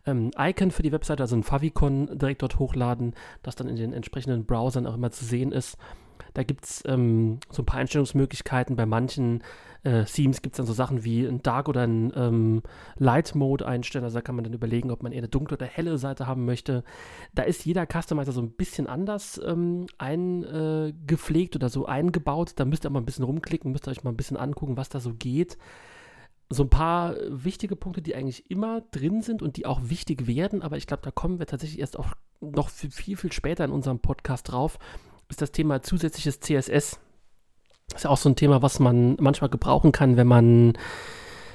ähm, 0.06 0.32
Icon 0.36 0.72
für 0.72 0.82
die 0.82 0.90
Website, 0.90 1.20
also 1.20 1.36
ein 1.36 1.44
Favicon, 1.44 2.18
direkt 2.18 2.42
dort 2.42 2.58
hochladen, 2.58 3.14
das 3.44 3.54
dann 3.54 3.68
in 3.68 3.76
den 3.76 3.92
entsprechenden 3.92 4.44
Browsern 4.44 4.86
auch 4.86 4.94
immer 4.94 5.12
zu 5.12 5.24
sehen 5.24 5.52
ist. 5.52 5.78
Da 6.34 6.42
gibt 6.42 6.64
es 6.64 6.82
ähm, 6.86 7.38
so 7.50 7.62
ein 7.62 7.66
paar 7.66 7.80
Einstellungsmöglichkeiten. 7.80 8.76
Bei 8.76 8.86
manchen 8.86 9.42
äh, 9.84 10.04
Themes 10.04 10.42
gibt 10.42 10.54
es 10.54 10.56
dann 10.56 10.66
so 10.66 10.72
Sachen 10.72 11.04
wie 11.04 11.24
ein 11.24 11.42
Dark 11.42 11.68
oder 11.68 11.82
ein 11.82 12.12
ähm, 12.16 12.62
Light 12.96 13.34
Mode 13.34 13.66
einstellen. 13.66 14.04
Also 14.04 14.18
da 14.18 14.22
kann 14.22 14.34
man 14.34 14.44
dann 14.44 14.52
überlegen, 14.52 14.90
ob 14.90 15.02
man 15.02 15.12
eher 15.12 15.18
eine 15.18 15.28
dunkle 15.28 15.56
oder 15.56 15.66
helle 15.66 15.96
Seite 15.96 16.26
haben 16.26 16.44
möchte. 16.44 16.82
Da 17.34 17.42
ist 17.44 17.64
jeder 17.64 17.86
Customizer 17.86 18.32
so 18.32 18.40
ein 18.40 18.50
bisschen 18.50 18.86
anders 18.86 19.40
ähm, 19.44 19.86
eingepflegt 19.96 21.54
oder 21.54 21.68
so 21.68 21.86
eingebaut. 21.86 22.54
Da 22.56 22.64
müsst 22.64 22.84
ihr 22.84 22.90
mal 22.90 23.00
ein 23.00 23.06
bisschen 23.06 23.24
rumklicken, 23.24 23.70
müsst 23.70 23.86
ihr 23.86 23.92
euch 23.92 24.04
mal 24.04 24.10
ein 24.10 24.16
bisschen 24.16 24.36
angucken, 24.36 24.76
was 24.76 24.88
da 24.88 25.00
so 25.00 25.14
geht 25.14 25.56
so 26.50 26.62
ein 26.62 26.70
paar 26.70 27.16
wichtige 27.28 27.74
Punkte, 27.74 28.02
die 28.02 28.14
eigentlich 28.14 28.50
immer 28.50 28.82
drin 28.92 29.22
sind 29.22 29.42
und 29.42 29.56
die 29.56 29.66
auch 29.66 29.88
wichtig 29.88 30.26
werden, 30.26 30.62
aber 30.62 30.76
ich 30.76 30.86
glaube, 30.86 31.02
da 31.02 31.10
kommen 31.10 31.38
wir 31.38 31.46
tatsächlich 31.46 31.80
erst 31.80 31.98
auch 31.98 32.08
noch 32.40 32.68
viel, 32.68 33.16
viel 33.16 33.32
später 33.32 33.64
in 33.64 33.70
unserem 33.70 33.98
Podcast 33.98 34.52
drauf 34.52 34.78
ist 35.28 35.42
das 35.42 35.52
Thema 35.52 35.82
zusätzliches 35.82 36.40
CSS. 36.40 36.98
Das 37.88 38.02
ist 38.02 38.06
auch 38.06 38.16
so 38.16 38.28
ein 38.28 38.36
Thema, 38.36 38.62
was 38.62 38.80
man 38.80 39.16
manchmal 39.20 39.50
gebrauchen 39.50 39.92
kann, 39.92 40.16
wenn 40.16 40.26
man 40.26 40.74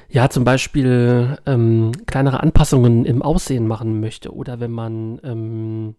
ja 0.09 0.29
zum 0.29 0.43
Beispiel 0.43 1.37
ähm, 1.45 1.91
kleinere 2.05 2.41
Anpassungen 2.41 3.05
im 3.05 3.21
Aussehen 3.21 3.67
machen 3.67 3.99
möchte 3.99 4.33
oder 4.33 4.59
wenn 4.59 4.71
man, 4.71 5.19
ähm, 5.23 5.95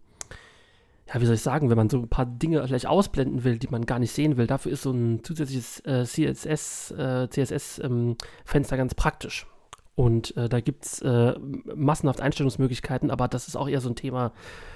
ja, 1.07 1.21
wie 1.21 1.25
soll 1.25 1.35
ich 1.35 1.41
sagen, 1.41 1.69
wenn 1.69 1.77
man 1.77 1.89
so 1.89 1.97
ein 1.97 2.09
paar 2.09 2.25
Dinge 2.25 2.65
vielleicht 2.65 2.87
ausblenden 2.87 3.43
will, 3.43 3.57
die 3.57 3.67
man 3.69 3.85
gar 3.85 3.99
nicht 3.99 4.11
sehen 4.11 4.37
will. 4.37 4.47
Dafür 4.47 4.71
ist 4.71 4.83
so 4.83 4.91
ein 4.91 5.23
zusätzliches 5.23 5.79
äh, 5.81 6.05
CSS, 6.05 6.91
äh, 6.91 7.27
CSS-Fenster 7.29 8.75
ähm, 8.75 8.77
ganz 8.77 8.95
praktisch. 8.95 9.47
Und 9.95 10.35
äh, 10.37 10.47
da 10.49 10.61
gibt 10.61 10.85
es 10.85 11.01
äh, 11.01 11.37
massenhaft 11.75 12.21
Einstellungsmöglichkeiten, 12.21 13.11
aber 13.11 13.27
das 13.27 13.47
ist 13.47 13.55
auch 13.55 13.67
eher 13.67 13.81
so 13.81 13.89
ein 13.89 13.95
Thema 13.95 14.31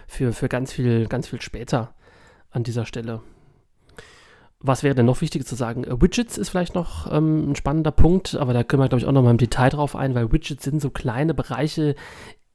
für, 0.08 0.34
für 0.34 0.50
ganz 0.50 0.74
viel, 0.74 1.08
ganz 1.08 1.28
viel 1.28 1.42
später 1.42 1.94
an 2.56 2.64
dieser 2.64 2.86
Stelle. 2.86 3.22
Was 4.60 4.82
wäre 4.82 4.96
denn 4.96 5.06
noch 5.06 5.22
wichtig 5.22 5.46
zu 5.46 5.56
sagen? 5.56 5.84
Äh, 5.84 6.02
Widgets 6.02 6.38
ist 6.38 6.50
vielleicht 6.50 6.74
noch 6.74 7.12
ähm, 7.12 7.52
ein 7.52 7.56
spannender 7.56 7.92
Punkt, 7.92 8.36
aber 8.36 8.54
da 8.54 8.64
können 8.64 8.82
wir, 8.82 8.90
glaube 8.90 9.02
ich, 9.02 9.06
auch 9.06 9.12
noch 9.12 9.22
mal 9.22 9.32
im 9.32 9.38
Detail 9.38 9.70
drauf 9.70 9.96
ein, 9.96 10.16
weil 10.16 10.32
Widgets 10.32 10.64
sind 10.64 10.82
so 10.82 10.90
kleine 10.90 11.34
Bereiche, 11.34 11.96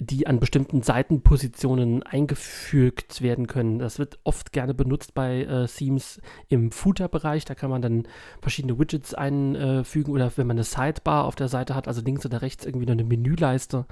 die 0.01 0.27
an 0.27 0.41
bestimmten 0.41 0.83
Seitenpositionen 0.83 2.03
eingefügt 2.03 3.21
werden 3.21 3.47
können. 3.47 3.79
Das 3.79 3.99
wird 3.99 4.19
oft 4.25 4.51
gerne 4.53 4.73
benutzt 4.73 5.13
bei 5.15 5.43
äh, 5.43 5.67
Themes 5.67 6.23
im 6.49 6.73
Footer-Bereich. 6.73 7.45
Da 7.45 7.55
kann 7.55 7.71
man 7.71 7.83
dann 7.83 8.09
verschiedene 8.41 8.79
Widgets 8.79 9.13
einfügen 9.13 10.13
oder 10.13 10.33
wenn 10.37 10.47
man 10.47 10.57
eine 10.57 10.65
Sidebar 10.65 11.27
auf 11.27 11.37
der 11.37 11.49
Seite 11.49 11.75
hat, 11.75 11.87
also 11.87 12.01
links 12.01 12.25
oder 12.25 12.41
rechts 12.41 12.65
irgendwie 12.65 12.87
noch 12.87 12.95
eine 12.95 13.05
Menüleiste, 13.05 13.85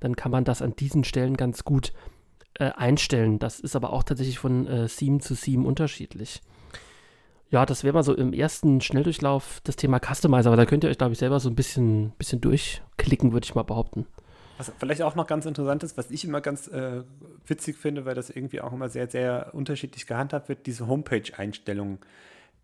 dann 0.00 0.16
kann 0.16 0.32
man 0.32 0.44
das 0.44 0.62
an 0.62 0.74
diesen 0.74 1.04
Stellen 1.04 1.36
ganz 1.36 1.64
gut 1.64 1.90
äh, 1.90 2.11
einstellen. 2.70 3.38
Das 3.38 3.60
ist 3.60 3.76
aber 3.76 3.92
auch 3.92 4.02
tatsächlich 4.02 4.38
von 4.38 4.66
äh, 4.66 4.86
Theme 4.86 5.18
zu 5.18 5.34
Theme 5.34 5.66
unterschiedlich. 5.66 6.40
Ja, 7.50 7.66
das 7.66 7.84
wäre 7.84 7.92
mal 7.92 8.02
so 8.02 8.14
im 8.14 8.32
ersten 8.32 8.80
Schnelldurchlauf 8.80 9.60
das 9.64 9.76
Thema 9.76 10.00
Customizer, 10.00 10.48
aber 10.48 10.56
da 10.56 10.64
könnt 10.64 10.84
ihr 10.84 10.90
euch, 10.90 10.96
glaube 10.96 11.12
ich, 11.12 11.18
selber 11.18 11.38
so 11.38 11.50
ein 11.50 11.54
bisschen, 11.54 12.12
bisschen 12.16 12.40
durchklicken, 12.40 13.32
würde 13.32 13.44
ich 13.44 13.54
mal 13.54 13.62
behaupten. 13.62 14.06
Was 14.56 14.72
vielleicht 14.78 15.02
auch 15.02 15.16
noch 15.16 15.26
ganz 15.26 15.44
interessant 15.44 15.82
ist, 15.82 15.98
was 15.98 16.10
ich 16.10 16.24
immer 16.24 16.40
ganz 16.40 16.68
äh, 16.68 17.02
witzig 17.46 17.76
finde, 17.76 18.04
weil 18.04 18.14
das 18.14 18.30
irgendwie 18.30 18.60
auch 18.60 18.72
immer 18.72 18.88
sehr, 18.88 19.08
sehr 19.10 19.50
unterschiedlich 19.52 20.06
gehandhabt 20.06 20.48
wird, 20.48 20.66
diese 20.66 20.86
Homepage-Einstellungen. 20.86 21.98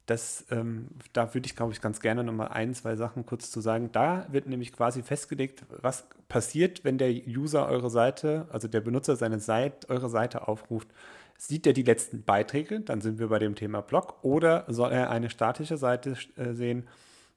Das, 0.08 0.46
ähm, 0.50 0.88
da 1.12 1.34
würde 1.34 1.44
ich, 1.44 1.54
glaube 1.54 1.74
ich, 1.74 1.82
ganz 1.82 2.00
gerne 2.00 2.24
nochmal 2.24 2.48
ein, 2.48 2.72
zwei 2.72 2.96
Sachen 2.96 3.26
kurz 3.26 3.50
zu 3.50 3.60
sagen. 3.60 3.90
Da 3.92 4.26
wird 4.32 4.46
nämlich 4.46 4.72
quasi 4.72 5.02
festgelegt, 5.02 5.66
was 5.82 6.08
passiert, 6.30 6.82
wenn 6.82 6.96
der 6.96 7.10
User 7.10 7.68
eure 7.68 7.90
Seite, 7.90 8.46
also 8.50 8.68
der 8.68 8.80
Benutzer 8.80 9.16
seine 9.16 9.38
Seite, 9.38 9.86
eure 9.90 10.08
Seite 10.08 10.48
aufruft. 10.48 10.88
Sieht 11.36 11.66
er 11.66 11.74
die 11.74 11.82
letzten 11.82 12.22
Beiträge, 12.22 12.80
dann 12.80 13.02
sind 13.02 13.18
wir 13.18 13.28
bei 13.28 13.38
dem 13.38 13.54
Thema 13.54 13.82
Blog, 13.82 14.14
oder 14.22 14.64
soll 14.68 14.92
er 14.92 15.10
eine 15.10 15.28
statische 15.28 15.76
Seite 15.76 16.16
äh, 16.36 16.54
sehen? 16.54 16.88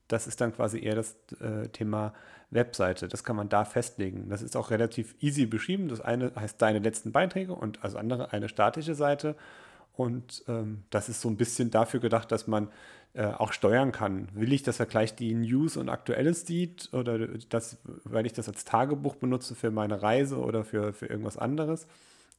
Das 0.08 0.26
ist 0.26 0.40
dann 0.40 0.56
quasi 0.56 0.80
eher 0.80 0.96
das 0.96 1.18
äh, 1.42 1.68
Thema 1.68 2.14
Webseite. 2.52 3.10
Das 3.10 3.26
kann 3.26 3.36
man 3.36 3.50
da 3.50 3.66
festlegen. 3.66 4.30
Das 4.30 4.42
ist 4.42 4.56
auch 4.56 4.72
relativ 4.72 5.14
easy 5.20 5.46
beschrieben. 5.46 5.90
Das 5.90 6.00
eine 6.00 6.32
heißt 6.40 6.62
deine 6.62 6.80
letzten 6.80 7.12
Beiträge 7.12 7.54
und 7.54 7.80
das 7.84 7.98
andere 7.98 8.32
eine 8.32 8.48
statische 8.48 8.96
Seite. 8.96 9.36
Und 9.94 10.44
ähm, 10.48 10.84
das 10.90 11.10
ist 11.10 11.22
so 11.22 11.30
ein 11.30 11.38
bisschen 11.38 11.72
dafür 11.72 12.00
gedacht, 12.00 12.32
dass 12.32 12.48
man 12.48 12.70
äh, 13.14 13.26
auch 13.26 13.52
steuern 13.52 13.92
kann. 13.92 14.30
Will 14.34 14.54
ich, 14.54 14.64
dass 14.64 14.80
er 14.80 14.86
gleich 14.86 15.16
die 15.16 15.34
News 15.34 15.76
und 15.78 15.90
Aktuelles 15.90 16.48
sieht 16.48 16.94
oder 16.94 17.28
das, 17.50 17.78
weil 18.06 18.26
ich 18.26 18.34
das 18.34 18.48
als 18.48 18.64
Tagebuch 18.64 19.16
benutze 19.16 19.54
für 19.54 19.70
meine 19.70 20.02
Reise 20.02 20.38
oder 20.38 20.64
für, 20.64 20.94
für 20.94 21.08
irgendwas 21.08 21.38
anderes? 21.38 21.88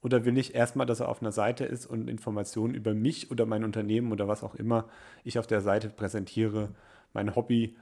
Oder 0.03 0.25
will 0.25 0.37
ich 0.39 0.55
erstmal, 0.55 0.87
dass 0.87 1.01
er 1.01 1.09
auf 1.09 1.21
einer 1.21 1.31
Seite 1.31 1.65
ist 1.65 1.87
und 1.87 2.09
Informationen 2.09 2.75
über 2.75 2.95
mich 2.95 3.31
oder 3.31 3.47
mein 3.47 3.65
Unternehmen 3.65 4.13
oder 4.13 4.29
was 4.29 4.43
auch 4.43 4.55
immer 4.55 4.89
ich 5.25 5.39
auf 5.39 5.47
der 5.47 5.61
Seite 5.61 5.89
präsentiere, 5.91 6.71
mein 7.13 7.37
Hobby 7.37 7.77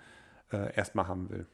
äh, 0.53 0.75
erstmal 0.75 1.09
haben 1.09 1.31
will? 1.31 1.47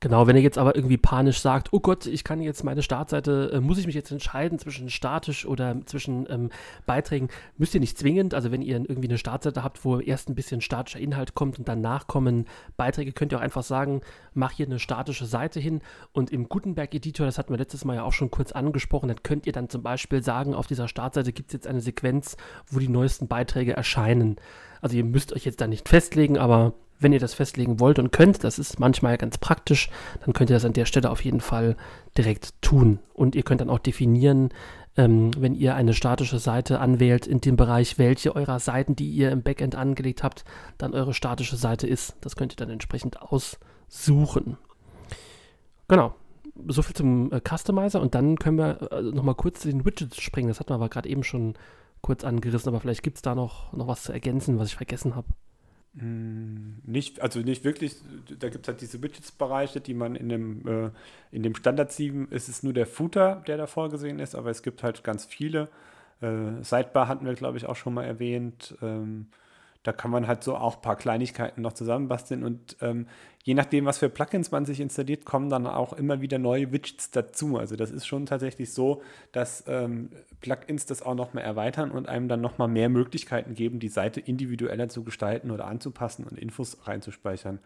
Genau, 0.00 0.28
wenn 0.28 0.36
ihr 0.36 0.42
jetzt 0.42 0.58
aber 0.58 0.76
irgendwie 0.76 0.96
panisch 0.96 1.40
sagt, 1.40 1.72
oh 1.72 1.80
Gott, 1.80 2.06
ich 2.06 2.22
kann 2.22 2.40
jetzt 2.40 2.62
meine 2.62 2.82
Startseite, 2.82 3.50
äh, 3.54 3.60
muss 3.60 3.78
ich 3.78 3.86
mich 3.86 3.96
jetzt 3.96 4.12
entscheiden 4.12 4.56
zwischen 4.60 4.90
statisch 4.90 5.44
oder 5.44 5.84
zwischen 5.86 6.24
ähm, 6.30 6.50
Beiträgen, 6.86 7.28
müsst 7.56 7.74
ihr 7.74 7.80
nicht 7.80 7.98
zwingend. 7.98 8.32
Also 8.32 8.52
wenn 8.52 8.62
ihr 8.62 8.76
irgendwie 8.76 9.08
eine 9.08 9.18
Startseite 9.18 9.64
habt, 9.64 9.84
wo 9.84 9.98
erst 9.98 10.28
ein 10.28 10.36
bisschen 10.36 10.60
statischer 10.60 11.00
Inhalt 11.00 11.34
kommt 11.34 11.58
und 11.58 11.66
danach 11.66 12.06
kommen 12.06 12.46
Beiträge, 12.76 13.10
könnt 13.10 13.32
ihr 13.32 13.38
auch 13.38 13.42
einfach 13.42 13.64
sagen, 13.64 14.02
mach 14.34 14.52
hier 14.52 14.66
eine 14.66 14.78
statische 14.78 15.26
Seite 15.26 15.58
hin. 15.58 15.80
Und 16.12 16.30
im 16.30 16.48
Gutenberg-Editor, 16.48 17.26
das 17.26 17.36
hatten 17.36 17.52
wir 17.52 17.58
letztes 17.58 17.84
Mal 17.84 17.96
ja 17.96 18.04
auch 18.04 18.12
schon 18.12 18.30
kurz 18.30 18.52
angesprochen, 18.52 19.08
dann 19.08 19.24
könnt 19.24 19.48
ihr 19.48 19.52
dann 19.52 19.68
zum 19.68 19.82
Beispiel 19.82 20.22
sagen, 20.22 20.54
auf 20.54 20.68
dieser 20.68 20.86
Startseite 20.86 21.32
gibt 21.32 21.48
es 21.48 21.54
jetzt 21.54 21.66
eine 21.66 21.80
Sequenz, 21.80 22.36
wo 22.68 22.78
die 22.78 22.88
neuesten 22.88 23.26
Beiträge 23.26 23.72
erscheinen. 23.72 24.36
Also 24.80 24.96
ihr 24.96 25.04
müsst 25.04 25.32
euch 25.32 25.44
jetzt 25.44 25.60
da 25.60 25.66
nicht 25.66 25.88
festlegen, 25.88 26.38
aber 26.38 26.74
wenn 27.00 27.12
ihr 27.12 27.20
das 27.20 27.34
festlegen 27.34 27.80
wollt 27.80 27.98
und 27.98 28.12
könnt, 28.12 28.44
das 28.44 28.58
ist 28.58 28.80
manchmal 28.80 29.18
ganz 29.18 29.38
praktisch, 29.38 29.90
dann 30.24 30.32
könnt 30.32 30.50
ihr 30.50 30.56
das 30.56 30.64
an 30.64 30.72
der 30.72 30.84
Stelle 30.84 31.10
auf 31.10 31.24
jeden 31.24 31.40
Fall 31.40 31.76
direkt 32.16 32.60
tun. 32.60 32.98
Und 33.14 33.34
ihr 33.34 33.42
könnt 33.42 33.60
dann 33.60 33.70
auch 33.70 33.78
definieren, 33.78 34.50
ähm, 34.96 35.30
wenn 35.38 35.54
ihr 35.54 35.76
eine 35.76 35.94
statische 35.94 36.38
Seite 36.40 36.80
anwählt, 36.80 37.26
in 37.26 37.40
dem 37.40 37.56
Bereich, 37.56 37.98
welche 37.98 38.34
eurer 38.34 38.58
Seiten, 38.58 38.96
die 38.96 39.08
ihr 39.08 39.30
im 39.30 39.42
Backend 39.42 39.76
angelegt 39.76 40.22
habt, 40.22 40.44
dann 40.76 40.92
eure 40.92 41.14
statische 41.14 41.56
Seite 41.56 41.86
ist. 41.86 42.16
Das 42.20 42.34
könnt 42.34 42.52
ihr 42.52 42.56
dann 42.56 42.70
entsprechend 42.70 43.22
aussuchen. 43.22 44.58
Genau. 45.86 46.14
So 46.66 46.82
viel 46.82 46.96
zum 46.96 47.30
äh, 47.32 47.40
Customizer 47.40 48.00
und 48.00 48.16
dann 48.16 48.36
können 48.36 48.58
wir 48.58 48.90
äh, 48.90 49.02
nochmal 49.02 49.36
kurz 49.36 49.60
zu 49.60 49.68
den 49.68 49.84
Widgets 49.84 50.20
springen. 50.20 50.48
Das 50.48 50.58
hatten 50.58 50.70
wir 50.70 50.74
aber 50.74 50.88
gerade 50.88 51.08
eben 51.08 51.22
schon 51.22 51.54
kurz 52.00 52.24
angerissen, 52.24 52.68
aber 52.68 52.80
vielleicht 52.80 53.04
gibt 53.04 53.18
es 53.18 53.22
da 53.22 53.36
noch, 53.36 53.72
noch 53.72 53.86
was 53.86 54.02
zu 54.02 54.12
ergänzen, 54.12 54.58
was 54.58 54.68
ich 54.68 54.76
vergessen 54.76 55.14
habe. 55.14 55.28
Hm, 55.98 56.76
nicht, 56.84 57.20
also 57.20 57.40
nicht 57.40 57.64
wirklich, 57.64 57.96
da 58.38 58.48
gibt 58.50 58.66
es 58.66 58.68
halt 58.68 58.80
diese 58.80 59.02
Widgets-Bereiche, 59.02 59.80
die 59.80 59.94
man 59.94 60.14
in 60.14 60.28
dem, 60.28 60.66
äh, 60.68 60.90
in 61.32 61.42
dem 61.42 61.54
Standard 61.54 61.90
7 61.92 62.28
ist 62.30 62.48
es 62.48 62.62
nur 62.62 62.72
der 62.72 62.86
Footer, 62.86 63.42
der 63.46 63.56
da 63.56 63.66
vorgesehen 63.66 64.20
ist, 64.20 64.34
aber 64.34 64.50
es 64.50 64.62
gibt 64.62 64.82
halt 64.82 65.04
ganz 65.04 65.24
viele 65.24 65.68
Äh, 66.22 66.62
Sidebar 66.64 67.08
hatten 67.08 67.26
wir, 67.26 67.34
glaube 67.34 67.58
ich, 67.58 67.66
auch 67.66 67.76
schon 67.76 67.94
mal 67.94 68.04
erwähnt. 68.04 68.76
Ähm, 68.82 69.28
da 69.82 69.92
kann 69.92 70.10
man 70.10 70.26
halt 70.26 70.44
so 70.44 70.56
auch 70.56 70.76
ein 70.76 70.82
paar 70.82 70.96
Kleinigkeiten 70.96 71.62
noch 71.62 71.72
zusammenbasteln 71.72 72.42
und 72.44 72.76
ähm, 72.80 73.06
je 73.44 73.54
nachdem, 73.54 73.86
was 73.86 73.98
für 73.98 74.10
Plugins 74.10 74.50
man 74.50 74.66
sich 74.66 74.80
installiert, 74.80 75.24
kommen 75.24 75.48
dann 75.48 75.66
auch 75.66 75.92
immer 75.94 76.20
wieder 76.20 76.38
neue 76.38 76.70
Widgets 76.72 77.10
dazu. 77.10 77.56
Also 77.56 77.76
das 77.76 77.90
ist 77.90 78.06
schon 78.06 78.26
tatsächlich 78.26 78.74
so, 78.74 79.02
dass 79.32 79.64
ähm, 79.66 80.10
Plugins 80.40 80.84
das 80.84 81.00
auch 81.00 81.14
nochmal 81.14 81.44
erweitern 81.44 81.90
und 81.90 82.08
einem 82.08 82.28
dann 82.28 82.40
nochmal 82.40 82.68
mehr 82.68 82.88
Möglichkeiten 82.88 83.54
geben, 83.54 83.78
die 83.78 83.88
Seite 83.88 84.20
individueller 84.20 84.88
zu 84.88 85.04
gestalten 85.04 85.50
oder 85.50 85.66
anzupassen 85.66 86.24
und 86.24 86.38
Infos 86.38 86.76
reinzuspeichern. 86.86 87.60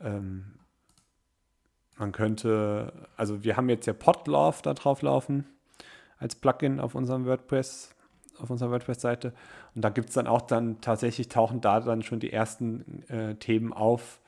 Ähm, 0.00 0.54
man 1.98 2.12
könnte, 2.12 2.92
also 3.16 3.42
wir 3.42 3.56
haben 3.56 3.68
jetzt 3.68 3.86
ja 3.86 3.92
Podlove 3.92 4.62
da 4.62 4.74
drauf 4.74 5.02
laufen 5.02 5.46
als 6.18 6.36
Plugin 6.36 6.78
auf 6.78 6.94
unserem 6.94 7.26
WordPress, 7.26 7.94
auf 8.42 8.50
unserer 8.50 8.70
WordPress-Seite. 8.70 9.32
Und 9.74 9.82
da 9.82 9.88
gibt 9.88 10.08
es 10.08 10.14
dann 10.14 10.26
auch 10.26 10.42
dann 10.42 10.80
tatsächlich 10.80 11.28
tauchen 11.28 11.60
da 11.60 11.80
dann 11.80 12.02
schon 12.02 12.20
die 12.20 12.32
ersten 12.32 13.04
äh, 13.08 13.34
Themen 13.36 13.72
auf, 13.72 14.20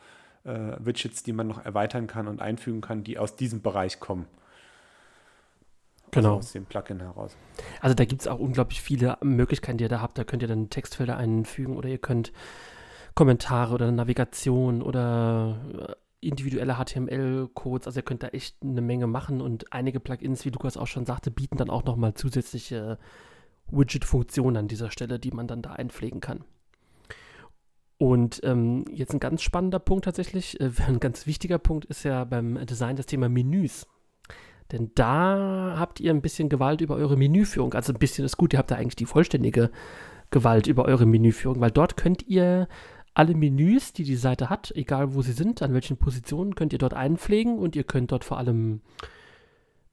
äh, 0.44 0.72
Widgets, 0.78 1.22
die 1.22 1.32
man 1.32 1.46
noch 1.46 1.64
erweitern 1.64 2.06
kann 2.06 2.28
und 2.28 2.40
einfügen 2.40 2.80
kann, 2.80 3.04
die 3.04 3.18
aus 3.18 3.36
diesem 3.36 3.62
Bereich 3.62 4.00
kommen. 4.00 4.26
Genau. 6.10 6.36
Also 6.36 6.38
aus 6.38 6.52
dem 6.52 6.64
Plugin 6.64 7.00
heraus. 7.00 7.36
Also 7.80 7.94
da 7.94 8.04
gibt 8.04 8.22
es 8.22 8.28
auch 8.28 8.38
unglaublich 8.38 8.80
viele 8.80 9.18
Möglichkeiten, 9.22 9.78
die 9.78 9.84
ihr 9.84 9.88
da 9.88 10.00
habt. 10.00 10.16
Da 10.16 10.24
könnt 10.24 10.42
ihr 10.42 10.48
dann 10.48 10.70
Textfelder 10.70 11.16
einfügen 11.16 11.76
oder 11.76 11.88
ihr 11.88 11.98
könnt 11.98 12.32
Kommentare 13.14 13.74
oder 13.74 13.90
Navigation 13.90 14.82
oder 14.82 15.58
äh, 15.88 16.26
individuelle 16.26 16.76
HTML-Codes. 16.76 17.86
Also 17.86 17.98
ihr 17.98 18.04
könnt 18.04 18.22
da 18.22 18.28
echt 18.28 18.56
eine 18.62 18.80
Menge 18.80 19.06
machen 19.06 19.40
und 19.40 19.72
einige 19.72 20.00
Plugins, 20.00 20.44
wie 20.44 20.50
Lukas 20.50 20.76
auch 20.76 20.86
schon 20.86 21.06
sagte, 21.06 21.30
bieten 21.30 21.56
dann 21.56 21.70
auch 21.70 21.84
nochmal 21.84 22.14
zusätzliche 22.14 22.98
Widget-Funktionen 23.70 24.56
an 24.56 24.68
dieser 24.68 24.90
Stelle, 24.90 25.18
die 25.18 25.30
man 25.30 25.46
dann 25.46 25.62
da 25.62 25.72
einpflegen 25.72 26.20
kann. 26.20 26.44
Und 27.98 28.40
ähm, 28.42 28.84
jetzt 28.92 29.12
ein 29.12 29.20
ganz 29.20 29.42
spannender 29.42 29.78
Punkt 29.78 30.04
tatsächlich, 30.04 30.60
äh, 30.60 30.70
ein 30.86 31.00
ganz 31.00 31.26
wichtiger 31.26 31.58
Punkt 31.58 31.84
ist 31.86 32.04
ja 32.04 32.24
beim 32.24 32.64
Design 32.66 32.96
das 32.96 33.06
Thema 33.06 33.28
Menüs. 33.28 33.86
Denn 34.72 34.90
da 34.94 35.76
habt 35.78 36.00
ihr 36.00 36.10
ein 36.10 36.22
bisschen 36.22 36.48
Gewalt 36.48 36.80
über 36.80 36.96
eure 36.96 37.16
Menüführung. 37.16 37.74
Also 37.74 37.92
ein 37.92 37.98
bisschen 37.98 38.24
ist 38.24 38.36
gut, 38.36 38.52
ihr 38.52 38.58
habt 38.58 38.70
da 38.70 38.76
eigentlich 38.76 38.96
die 38.96 39.06
vollständige 39.06 39.70
Gewalt 40.30 40.66
über 40.66 40.86
eure 40.86 41.06
Menüführung, 41.06 41.60
weil 41.60 41.70
dort 41.70 41.96
könnt 41.96 42.26
ihr 42.26 42.66
alle 43.12 43.34
Menüs, 43.34 43.92
die 43.92 44.02
die 44.02 44.16
Seite 44.16 44.50
hat, 44.50 44.72
egal 44.74 45.14
wo 45.14 45.22
sie 45.22 45.32
sind, 45.32 45.62
an 45.62 45.72
welchen 45.72 45.96
Positionen, 45.96 46.56
könnt 46.56 46.72
ihr 46.72 46.78
dort 46.78 46.94
einpflegen 46.94 47.58
und 47.58 47.76
ihr 47.76 47.84
könnt 47.84 48.10
dort 48.10 48.24
vor 48.24 48.38
allem, 48.38 48.80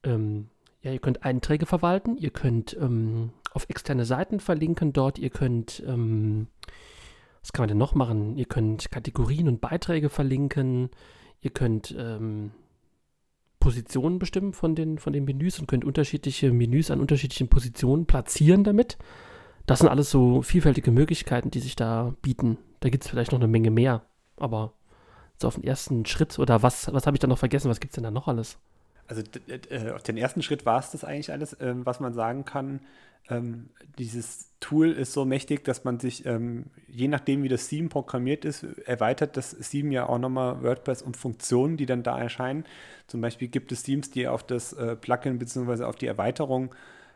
ähm, 0.02 0.48
ja, 0.82 0.90
ihr 0.90 0.98
könnt 0.98 1.24
Einträge 1.24 1.66
verwalten, 1.66 2.16
ihr 2.16 2.30
könnt 2.30 2.76
ähm, 2.80 3.30
auf 3.54 3.68
externe 3.68 4.04
Seiten 4.04 4.40
verlinken 4.40 4.92
dort, 4.92 5.18
ihr 5.18 5.30
könnt, 5.30 5.82
ähm, 5.86 6.48
was 7.40 7.52
kann 7.52 7.62
man 7.62 7.68
denn 7.68 7.78
noch 7.78 7.94
machen? 7.94 8.36
Ihr 8.36 8.46
könnt 8.46 8.90
Kategorien 8.90 9.48
und 9.48 9.60
Beiträge 9.60 10.08
verlinken, 10.08 10.90
ihr 11.40 11.50
könnt 11.50 11.94
ähm, 11.98 12.52
Positionen 13.60 14.18
bestimmen 14.18 14.54
von 14.54 14.74
den, 14.74 14.98
von 14.98 15.12
den 15.12 15.24
Menüs 15.24 15.60
und 15.60 15.68
könnt 15.68 15.84
unterschiedliche 15.84 16.52
Menüs 16.52 16.90
an 16.90 17.00
unterschiedlichen 17.00 17.48
Positionen 17.48 18.06
platzieren 18.06 18.64
damit. 18.64 18.98
Das 19.66 19.78
sind 19.78 19.88
alles 19.88 20.10
so 20.10 20.42
vielfältige 20.42 20.90
Möglichkeiten, 20.90 21.50
die 21.50 21.60
sich 21.60 21.76
da 21.76 22.14
bieten. 22.22 22.58
Da 22.80 22.88
gibt 22.88 23.04
es 23.04 23.10
vielleicht 23.10 23.30
noch 23.30 23.38
eine 23.38 23.48
Menge 23.48 23.70
mehr, 23.70 24.02
aber 24.36 24.72
so 25.40 25.46
auf 25.46 25.54
den 25.54 25.64
ersten 25.64 26.06
Schritt 26.06 26.38
oder 26.38 26.62
was, 26.62 26.92
was 26.92 27.06
habe 27.06 27.16
ich 27.16 27.20
da 27.20 27.28
noch 27.28 27.38
vergessen? 27.38 27.70
Was 27.70 27.80
gibt 27.80 27.92
es 27.92 27.94
denn 27.94 28.04
da 28.04 28.10
noch 28.10 28.26
alles? 28.26 28.58
Also 29.06 29.22
äh, 29.48 29.90
auf 29.92 30.02
den 30.02 30.16
ersten 30.16 30.42
Schritt 30.42 30.64
war 30.64 30.78
es 30.78 30.90
das 30.90 31.04
eigentlich 31.04 31.30
alles, 31.30 31.52
äh, 31.54 31.74
was 31.76 32.00
man 32.00 32.14
sagen 32.14 32.44
kann. 32.44 32.80
Ähm, 33.28 33.70
dieses 33.98 34.50
Tool 34.60 34.92
ist 34.92 35.12
so 35.12 35.24
mächtig, 35.24 35.64
dass 35.64 35.84
man 35.84 36.00
sich, 36.00 36.26
ähm, 36.26 36.66
je 36.88 37.08
nachdem 37.08 37.42
wie 37.42 37.48
das 37.48 37.68
Theme 37.68 37.88
programmiert 37.88 38.44
ist, 38.44 38.62
erweitert 38.62 39.36
das 39.36 39.56
Theme 39.56 39.92
ja 39.92 40.08
auch 40.08 40.18
nochmal 40.18 40.62
WordPress 40.62 41.02
um 41.02 41.14
Funktionen, 41.14 41.76
die 41.76 41.86
dann 41.86 42.02
da 42.02 42.18
erscheinen. 42.18 42.64
Zum 43.06 43.20
Beispiel 43.20 43.48
gibt 43.48 43.72
es 43.72 43.82
Themes, 43.82 44.10
die 44.10 44.28
auf 44.28 44.42
das 44.42 44.72
äh, 44.72 44.96
Plugin 44.96 45.38
bzw. 45.38 45.84
auf 45.84 45.96
die 45.96 46.06
Erweiterung 46.06 46.74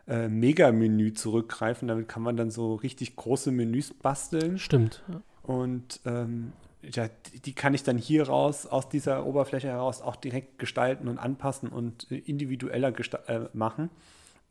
äh, 0.08 0.28
Mega-Menü 0.28 1.12
zurückgreifen. 1.14 1.88
Damit 1.88 2.08
kann 2.08 2.22
man 2.22 2.36
dann 2.36 2.50
so 2.50 2.74
richtig 2.74 3.16
große 3.16 3.50
Menüs 3.50 3.94
basteln. 3.94 4.58
Stimmt. 4.58 5.02
Ja. 5.08 5.22
Und 5.42 6.00
ähm, 6.04 6.52
ja, 6.82 7.08
die 7.44 7.52
kann 7.52 7.74
ich 7.74 7.82
dann 7.82 7.98
hier 7.98 8.28
raus, 8.28 8.66
aus 8.66 8.88
dieser 8.88 9.26
Oberfläche 9.26 9.68
heraus 9.68 10.02
auch 10.02 10.16
direkt 10.16 10.58
gestalten 10.58 11.08
und 11.08 11.18
anpassen 11.18 11.68
und 11.68 12.10
äh, 12.10 12.18
individueller 12.18 12.92
äh, 13.28 13.40
machen. 13.52 13.90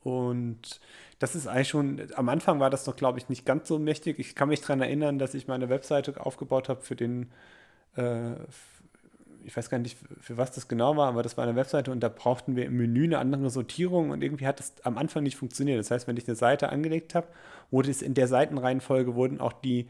Und 0.05 0.79
das 1.17 1.35
ist 1.35 1.47
eigentlich 1.47 1.69
schon, 1.69 1.99
am 2.13 2.29
Anfang 2.29 2.59
war 2.59 2.69
das 2.69 2.85
noch, 2.85 2.95
glaube 2.95 3.17
ich, 3.17 3.27
nicht 3.27 3.43
ganz 3.43 3.67
so 3.67 3.79
mächtig. 3.79 4.19
Ich 4.19 4.35
kann 4.35 4.49
mich 4.49 4.61
daran 4.61 4.81
erinnern, 4.81 5.17
dass 5.17 5.33
ich 5.33 5.47
meine 5.47 5.67
Webseite 5.69 6.23
aufgebaut 6.23 6.69
habe 6.69 6.81
für 6.81 6.95
den, 6.95 7.31
äh, 7.97 8.33
ich 9.43 9.57
weiß 9.57 9.71
gar 9.71 9.79
nicht, 9.79 9.97
für 10.21 10.37
was 10.37 10.51
das 10.51 10.67
genau 10.67 10.95
war, 10.95 11.07
aber 11.07 11.23
das 11.23 11.37
war 11.37 11.43
eine 11.43 11.55
Webseite 11.55 11.91
und 11.91 12.01
da 12.01 12.09
brauchten 12.09 12.55
wir 12.55 12.67
im 12.67 12.77
Menü 12.77 13.05
eine 13.05 13.17
andere 13.17 13.49
Sortierung 13.49 14.11
und 14.11 14.21
irgendwie 14.23 14.45
hat 14.45 14.59
das 14.59 14.73
am 14.83 14.99
Anfang 14.99 15.23
nicht 15.23 15.37
funktioniert. 15.37 15.79
Das 15.79 15.89
heißt, 15.89 16.07
wenn 16.07 16.17
ich 16.17 16.27
eine 16.27 16.35
Seite 16.35 16.69
angelegt 16.69 17.15
habe, 17.15 17.27
wurde 17.71 17.89
es 17.89 18.03
in 18.03 18.13
der 18.13 18.27
Seitenreihenfolge 18.27 19.15
wurden 19.15 19.41
auch 19.41 19.53
die 19.53 19.87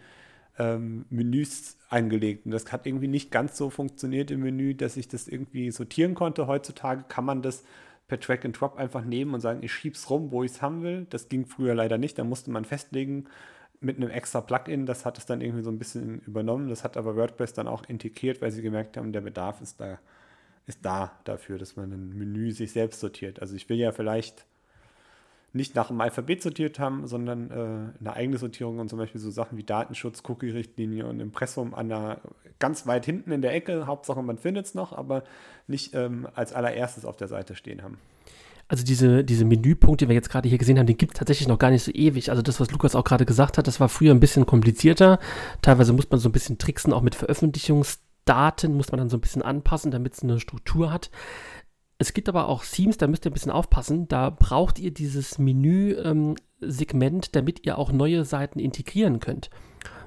ähm, 0.57 1.05
Menüs 1.09 1.75
eingelegt. 1.89 2.45
Und 2.45 2.51
das 2.51 2.71
hat 2.71 2.87
irgendwie 2.87 3.09
nicht 3.09 3.31
ganz 3.31 3.57
so 3.57 3.69
funktioniert 3.69 4.31
im 4.31 4.39
Menü, 4.41 4.75
dass 4.75 4.95
ich 4.95 5.09
das 5.09 5.27
irgendwie 5.27 5.71
sortieren 5.71 6.15
konnte. 6.15 6.47
Heutzutage 6.47 7.03
kann 7.09 7.25
man 7.25 7.41
das 7.41 7.65
per 8.07 8.19
Track 8.19 8.45
and 8.45 8.59
Drop 8.59 8.77
einfach 8.77 9.03
nehmen 9.03 9.33
und 9.33 9.41
sagen, 9.41 9.63
ich 9.63 9.73
schieb's 9.73 10.09
rum, 10.09 10.31
wo 10.31 10.43
ich 10.43 10.51
es 10.51 10.61
haben 10.61 10.83
will. 10.83 11.07
Das 11.09 11.29
ging 11.29 11.45
früher 11.45 11.73
leider 11.73 11.97
nicht. 11.97 12.17
Da 12.17 12.23
musste 12.23 12.51
man 12.51 12.65
festlegen 12.65 13.25
mit 13.79 13.97
einem 13.97 14.09
extra 14.09 14.41
Plugin. 14.41 14.85
Das 14.85 15.05
hat 15.05 15.17
es 15.17 15.25
dann 15.25 15.41
irgendwie 15.41 15.63
so 15.63 15.71
ein 15.71 15.79
bisschen 15.79 16.19
übernommen. 16.21 16.69
Das 16.69 16.83
hat 16.83 16.97
aber 16.97 17.15
WordPress 17.15 17.53
dann 17.53 17.67
auch 17.67 17.83
integriert, 17.85 18.41
weil 18.41 18.51
sie 18.51 18.61
gemerkt 18.61 18.97
haben, 18.97 19.11
der 19.11 19.21
Bedarf 19.21 19.61
ist 19.61 19.79
da, 19.81 19.99
ist 20.67 20.85
da 20.85 21.17
dafür, 21.23 21.57
dass 21.57 21.75
man 21.75 21.91
ein 21.91 22.09
Menü 22.17 22.51
sich 22.51 22.71
selbst 22.71 22.99
sortiert. 22.99 23.41
Also 23.41 23.55
ich 23.55 23.69
will 23.69 23.77
ja 23.77 23.91
vielleicht 23.91 24.45
nicht 25.55 25.73
nach 25.73 25.87
dem 25.87 26.01
Alphabet 26.01 26.41
sortiert 26.41 26.79
haben, 26.79 27.07
sondern 27.07 27.49
äh, 27.49 27.99
eine 27.99 28.13
eigene 28.13 28.37
Sortierung 28.37 28.79
und 28.79 28.89
zum 28.89 28.99
Beispiel 28.99 29.21
so 29.21 29.31
Sachen 29.31 29.57
wie 29.57 29.63
Datenschutz, 29.63 30.21
Cookie-Richtlinie 30.27 31.05
und 31.05 31.19
Impressum 31.19 31.73
an 31.73 31.89
der 31.89 32.19
ganz 32.59 32.85
weit 32.87 33.05
hinten 33.05 33.31
in 33.31 33.41
der 33.41 33.53
Ecke, 33.53 33.87
Hauptsache 33.87 34.21
man 34.21 34.37
findet 34.37 34.65
es 34.65 34.75
noch, 34.75 34.93
aber 34.93 35.23
nicht 35.67 35.93
ähm, 35.93 36.27
als 36.35 36.53
allererstes 36.53 37.05
auf 37.05 37.17
der 37.17 37.27
Seite 37.27 37.55
stehen 37.55 37.83
haben. 37.83 37.97
Also 38.67 38.83
diese, 38.83 39.23
diese 39.23 39.45
Menüpunkte, 39.45 40.05
die 40.05 40.09
wir 40.09 40.15
jetzt 40.15 40.29
gerade 40.29 40.49
hier 40.49 40.57
gesehen 40.57 40.79
haben, 40.79 40.87
die 40.87 40.97
gibt 40.97 41.13
es 41.13 41.19
tatsächlich 41.19 41.47
noch 41.47 41.59
gar 41.59 41.69
nicht 41.69 41.83
so 41.83 41.91
ewig. 41.91 42.31
Also 42.31 42.41
das, 42.41 42.59
was 42.59 42.71
Lukas 42.71 42.95
auch 42.95 43.03
gerade 43.03 43.25
gesagt 43.25 43.57
hat, 43.57 43.67
das 43.67 43.79
war 43.79 43.89
früher 43.89 44.13
ein 44.13 44.19
bisschen 44.19 44.45
komplizierter. 44.45 45.19
Teilweise 45.61 45.93
muss 45.93 46.09
man 46.09 46.19
so 46.19 46.29
ein 46.29 46.31
bisschen 46.31 46.57
tricksen, 46.57 46.91
auch 46.91 47.03
mit 47.03 47.13
Veröffentlichungsdaten 47.13 48.73
muss 48.73 48.91
man 48.91 48.97
dann 48.97 49.09
so 49.09 49.17
ein 49.17 49.21
bisschen 49.21 49.43
anpassen, 49.43 49.91
damit 49.91 50.13
es 50.13 50.23
eine 50.23 50.39
Struktur 50.39 50.91
hat. 50.91 51.11
Es 51.97 52.13
gibt 52.13 52.27
aber 52.27 52.49
auch 52.49 52.63
Themes, 52.65 52.97
da 52.97 53.07
müsst 53.07 53.25
ihr 53.25 53.31
ein 53.31 53.33
bisschen 53.33 53.51
aufpassen. 53.51 54.07
Da 54.07 54.29
braucht 54.29 54.79
ihr 54.79 54.91
dieses 54.91 55.37
Menü-Segment, 55.37 57.25
ähm, 57.25 57.31
damit 57.31 57.65
ihr 57.65 57.77
auch 57.77 57.91
neue 57.91 58.25
Seiten 58.25 58.59
integrieren 58.59 59.19
könnt. 59.19 59.49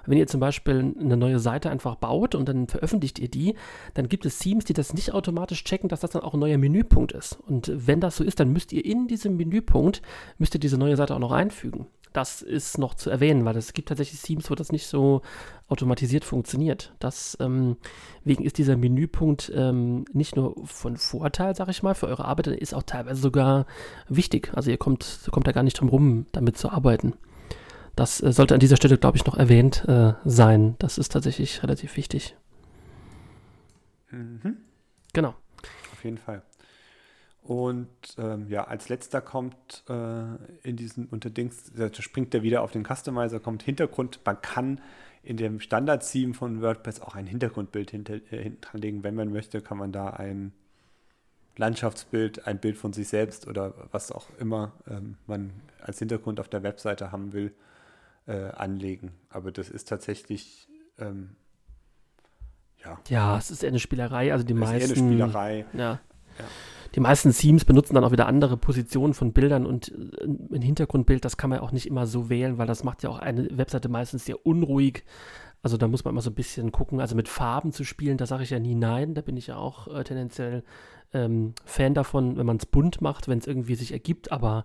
Wenn 0.04 0.18
ihr 0.18 0.26
zum 0.26 0.40
Beispiel 0.40 0.94
eine 0.98 1.16
neue 1.18 1.38
Seite 1.38 1.70
einfach 1.70 1.96
baut 1.96 2.34
und 2.34 2.48
dann 2.48 2.66
veröffentlicht 2.66 3.18
ihr 3.18 3.28
die, 3.28 3.54
dann 3.92 4.08
gibt 4.08 4.24
es 4.24 4.38
Themes, 4.38 4.64
die 4.64 4.72
das 4.72 4.94
nicht 4.94 5.12
automatisch 5.12 5.64
checken, 5.64 5.88
dass 5.88 6.00
das 6.00 6.10
dann 6.10 6.22
auch 6.22 6.32
ein 6.34 6.40
neuer 6.40 6.56
Menüpunkt 6.56 7.12
ist. 7.12 7.38
Und 7.46 7.70
wenn 7.74 8.00
das 8.00 8.16
so 8.16 8.24
ist, 8.24 8.40
dann 8.40 8.52
müsst 8.52 8.72
ihr 8.72 8.84
in 8.84 9.06
diesem 9.06 9.36
Menüpunkt, 9.36 10.00
müsst 10.38 10.54
ihr 10.54 10.60
diese 10.60 10.78
neue 10.78 10.96
Seite 10.96 11.14
auch 11.14 11.20
noch 11.20 11.32
einfügen 11.32 11.86
das 12.12 12.42
ist 12.42 12.78
noch 12.78 12.94
zu 12.94 13.10
erwähnen, 13.10 13.44
weil 13.44 13.56
es 13.56 13.72
gibt 13.72 13.88
tatsächlich 13.88 14.20
Themes, 14.22 14.50
wo 14.50 14.54
das 14.54 14.72
nicht 14.72 14.86
so 14.86 15.22
automatisiert 15.68 16.24
funktioniert. 16.24 16.92
Deswegen 17.02 17.76
ähm, 18.24 18.44
ist 18.44 18.58
dieser 18.58 18.76
Menüpunkt 18.76 19.52
ähm, 19.54 20.04
nicht 20.12 20.36
nur 20.36 20.54
von 20.66 20.96
Vorteil, 20.96 21.54
sag 21.54 21.68
ich 21.68 21.82
mal, 21.82 21.94
für 21.94 22.06
eure 22.06 22.24
Arbeit, 22.24 22.48
ist 22.48 22.74
auch 22.74 22.82
teilweise 22.82 23.20
sogar 23.20 23.66
wichtig. 24.08 24.50
Also 24.54 24.70
ihr 24.70 24.78
kommt, 24.78 25.28
kommt 25.30 25.46
da 25.46 25.52
gar 25.52 25.62
nicht 25.62 25.80
drum 25.80 25.88
rum, 25.88 26.26
damit 26.32 26.56
zu 26.56 26.70
arbeiten. 26.70 27.14
Das 27.96 28.22
äh, 28.22 28.32
sollte 28.32 28.54
an 28.54 28.60
dieser 28.60 28.76
Stelle, 28.76 28.96
glaube 28.96 29.16
ich, 29.16 29.26
noch 29.26 29.36
erwähnt 29.36 29.84
äh, 29.88 30.14
sein. 30.24 30.76
Das 30.78 30.98
ist 30.98 31.12
tatsächlich 31.12 31.62
relativ 31.62 31.96
wichtig. 31.96 32.36
Mhm. 34.10 34.58
Genau. 35.12 35.34
Auf 35.92 36.04
jeden 36.04 36.18
Fall. 36.18 36.42
Und 37.48 37.88
ähm, 38.18 38.50
ja, 38.50 38.64
als 38.64 38.90
letzter 38.90 39.22
kommt 39.22 39.82
äh, 39.88 40.22
in 40.68 40.76
diesen 40.76 41.06
Unterdings, 41.06 41.72
da 41.74 41.90
springt 41.94 42.34
er 42.34 42.42
wieder 42.42 42.60
auf 42.60 42.72
den 42.72 42.84
Customizer, 42.84 43.40
kommt 43.40 43.62
Hintergrund. 43.62 44.20
Man 44.26 44.42
kann 44.42 44.82
in 45.22 45.38
dem 45.38 45.58
Standard-Theme 45.58 46.34
von 46.34 46.60
WordPress 46.60 47.00
auch 47.00 47.14
ein 47.14 47.26
Hintergrundbild 47.26 47.90
hinter, 47.90 48.16
äh, 48.16 48.42
hinterlegen. 48.42 49.02
Wenn 49.02 49.14
man 49.14 49.32
möchte, 49.32 49.62
kann 49.62 49.78
man 49.78 49.92
da 49.92 50.10
ein 50.10 50.52
Landschaftsbild, 51.56 52.46
ein 52.46 52.58
Bild 52.58 52.76
von 52.76 52.92
sich 52.92 53.08
selbst 53.08 53.48
oder 53.48 53.72
was 53.92 54.12
auch 54.12 54.26
immer 54.38 54.74
ähm, 54.86 55.16
man 55.26 55.54
als 55.80 56.00
Hintergrund 56.00 56.40
auf 56.40 56.50
der 56.50 56.62
Webseite 56.62 57.12
haben 57.12 57.32
will, 57.32 57.54
äh, 58.26 58.50
anlegen. 58.50 59.12
Aber 59.30 59.52
das 59.52 59.70
ist 59.70 59.88
tatsächlich 59.88 60.68
ähm, 60.98 61.30
ja. 62.84 62.98
Ja, 63.08 63.38
es 63.38 63.50
ist 63.50 63.62
eher 63.62 63.70
eine 63.70 63.78
Spielerei. 63.78 64.34
Also 64.34 64.44
die 64.44 64.52
es 64.52 64.58
meisten. 64.58 64.92
Ist 64.92 64.98
eine 64.98 65.08
Spielerei. 65.08 65.64
Ja. 65.72 65.98
ja. 66.38 66.44
Die 66.94 67.00
meisten 67.00 67.32
Themes 67.32 67.64
benutzen 67.64 67.94
dann 67.94 68.04
auch 68.04 68.12
wieder 68.12 68.26
andere 68.26 68.56
Positionen 68.56 69.14
von 69.14 69.32
Bildern 69.32 69.66
und 69.66 69.92
äh, 69.92 70.56
ein 70.56 70.62
Hintergrundbild, 70.62 71.24
das 71.24 71.36
kann 71.36 71.50
man 71.50 71.60
auch 71.60 71.72
nicht 71.72 71.86
immer 71.86 72.06
so 72.06 72.28
wählen, 72.30 72.58
weil 72.58 72.66
das 72.66 72.84
macht 72.84 73.02
ja 73.02 73.10
auch 73.10 73.18
eine 73.18 73.48
Webseite 73.56 73.88
meistens 73.88 74.24
sehr 74.24 74.44
unruhig. 74.46 75.04
Also 75.62 75.76
da 75.76 75.88
muss 75.88 76.04
man 76.04 76.14
immer 76.14 76.22
so 76.22 76.30
ein 76.30 76.34
bisschen 76.34 76.72
gucken. 76.72 77.00
Also 77.00 77.16
mit 77.16 77.28
Farben 77.28 77.72
zu 77.72 77.84
spielen, 77.84 78.16
da 78.16 78.26
sage 78.26 78.44
ich 78.44 78.50
ja 78.50 78.58
nie 78.58 78.74
nein. 78.74 79.14
Da 79.14 79.22
bin 79.22 79.36
ich 79.36 79.48
ja 79.48 79.56
auch 79.56 79.88
äh, 79.88 80.04
tendenziell 80.04 80.62
ähm, 81.12 81.54
Fan 81.64 81.94
davon, 81.94 82.36
wenn 82.36 82.46
man 82.46 82.58
es 82.58 82.66
bunt 82.66 83.00
macht, 83.00 83.28
wenn 83.28 83.38
es 83.38 83.46
irgendwie 83.46 83.74
sich 83.74 83.92
ergibt. 83.92 84.30
Aber 84.30 84.64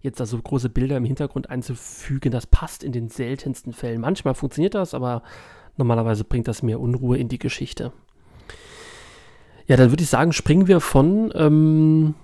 jetzt 0.00 0.18
da 0.18 0.26
so 0.26 0.38
große 0.38 0.68
Bilder 0.68 0.96
im 0.96 1.04
Hintergrund 1.04 1.48
einzufügen, 1.48 2.32
das 2.32 2.46
passt 2.46 2.82
in 2.82 2.92
den 2.92 3.08
seltensten 3.08 3.72
Fällen. 3.72 4.00
Manchmal 4.00 4.34
funktioniert 4.34 4.74
das, 4.74 4.94
aber 4.94 5.22
normalerweise 5.76 6.24
bringt 6.24 6.48
das 6.48 6.62
mehr 6.62 6.80
Unruhe 6.80 7.18
in 7.18 7.28
die 7.28 7.38
Geschichte. 7.38 7.92
Ja, 9.66 9.76
dann 9.76 9.90
würde 9.90 10.02
ich 10.02 10.10
sagen, 10.10 10.32
springen 10.32 10.66
wir 10.66 10.80
von 10.80 11.32
ähm, 11.34 12.14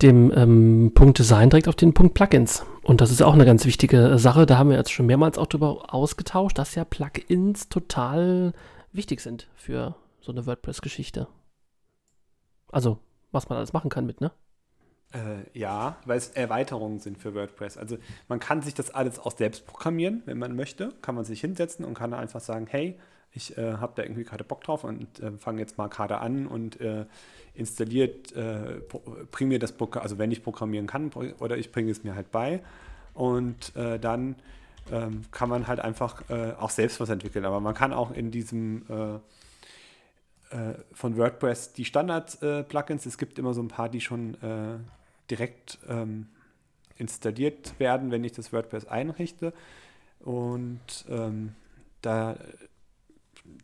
dem 0.00 0.32
ähm, 0.34 0.92
Punkt 0.94 1.18
Design 1.18 1.50
direkt 1.50 1.68
auf 1.68 1.76
den 1.76 1.94
Punkt 1.94 2.14
Plugins. 2.14 2.64
Und 2.82 3.00
das 3.00 3.10
ist 3.10 3.22
auch 3.22 3.34
eine 3.34 3.44
ganz 3.44 3.64
wichtige 3.64 4.18
Sache. 4.18 4.46
Da 4.46 4.58
haben 4.58 4.70
wir 4.70 4.76
jetzt 4.76 4.92
schon 4.92 5.06
mehrmals 5.06 5.38
auch 5.38 5.46
darüber 5.46 5.94
ausgetauscht, 5.94 6.58
dass 6.58 6.74
ja 6.74 6.84
Plugins 6.84 7.68
total 7.68 8.52
wichtig 8.92 9.20
sind 9.20 9.48
für 9.54 9.94
so 10.20 10.32
eine 10.32 10.46
WordPress-Geschichte. 10.46 11.28
Also, 12.70 12.98
was 13.30 13.48
man 13.48 13.58
alles 13.58 13.72
machen 13.72 13.90
kann 13.90 14.06
mit, 14.06 14.20
ne? 14.20 14.32
Äh, 15.12 15.58
ja, 15.58 15.96
weil 16.06 16.16
es 16.16 16.30
Erweiterungen 16.30 16.98
sind 16.98 17.18
für 17.18 17.34
WordPress. 17.34 17.76
Also 17.76 17.98
man 18.28 18.40
kann 18.40 18.62
sich 18.62 18.72
das 18.74 18.90
alles 18.90 19.18
auch 19.18 19.36
selbst 19.36 19.66
programmieren, 19.66 20.22
wenn 20.24 20.38
man 20.38 20.56
möchte. 20.56 20.92
Kann 21.02 21.14
man 21.14 21.24
sich 21.24 21.40
hinsetzen 21.40 21.84
und 21.84 21.94
kann 21.94 22.14
einfach 22.14 22.40
sagen, 22.40 22.66
hey, 22.68 22.98
ich 23.34 23.56
äh, 23.56 23.74
habe 23.74 23.92
da 23.96 24.02
irgendwie 24.02 24.24
gerade 24.24 24.44
Bock 24.44 24.62
drauf 24.64 24.84
und 24.84 25.20
äh, 25.20 25.32
fange 25.32 25.60
jetzt 25.60 25.78
mal 25.78 25.88
gerade 25.88 26.18
an 26.18 26.46
und 26.46 26.80
äh, 26.80 27.06
installiert, 27.54 28.32
äh, 28.32 28.80
bring 29.30 29.48
mir 29.48 29.58
das 29.58 29.72
Programm, 29.72 30.02
also 30.02 30.18
wenn 30.18 30.30
ich 30.30 30.42
programmieren 30.42 30.86
kann 30.86 31.10
oder 31.12 31.56
ich 31.56 31.72
bringe 31.72 31.90
es 31.90 32.04
mir 32.04 32.14
halt 32.14 32.30
bei 32.30 32.62
und 33.14 33.74
äh, 33.76 33.98
dann 33.98 34.36
ähm, 34.90 35.22
kann 35.30 35.48
man 35.48 35.66
halt 35.66 35.80
einfach 35.80 36.28
äh, 36.30 36.52
auch 36.58 36.70
selbst 36.70 37.00
was 37.00 37.08
entwickeln. 37.08 37.44
Aber 37.44 37.60
man 37.60 37.74
kann 37.74 37.92
auch 37.92 38.10
in 38.12 38.30
diesem 38.30 39.20
von 40.92 41.16
WordPress 41.16 41.72
die 41.72 41.86
Standard-Plugins, 41.86 43.06
es 43.06 43.16
gibt 43.16 43.38
immer 43.38 43.54
so 43.54 43.62
ein 43.62 43.68
paar, 43.68 43.88
die 43.88 44.02
schon 44.02 44.36
direkt 45.30 45.78
ähm, 45.88 46.28
installiert 46.98 47.78
werden, 47.78 48.10
wenn 48.10 48.22
ich 48.22 48.32
das 48.32 48.52
WordPress 48.52 48.84
einrichte. 48.86 49.54
Und 50.20 51.06
ähm, 51.08 51.54
da 52.02 52.36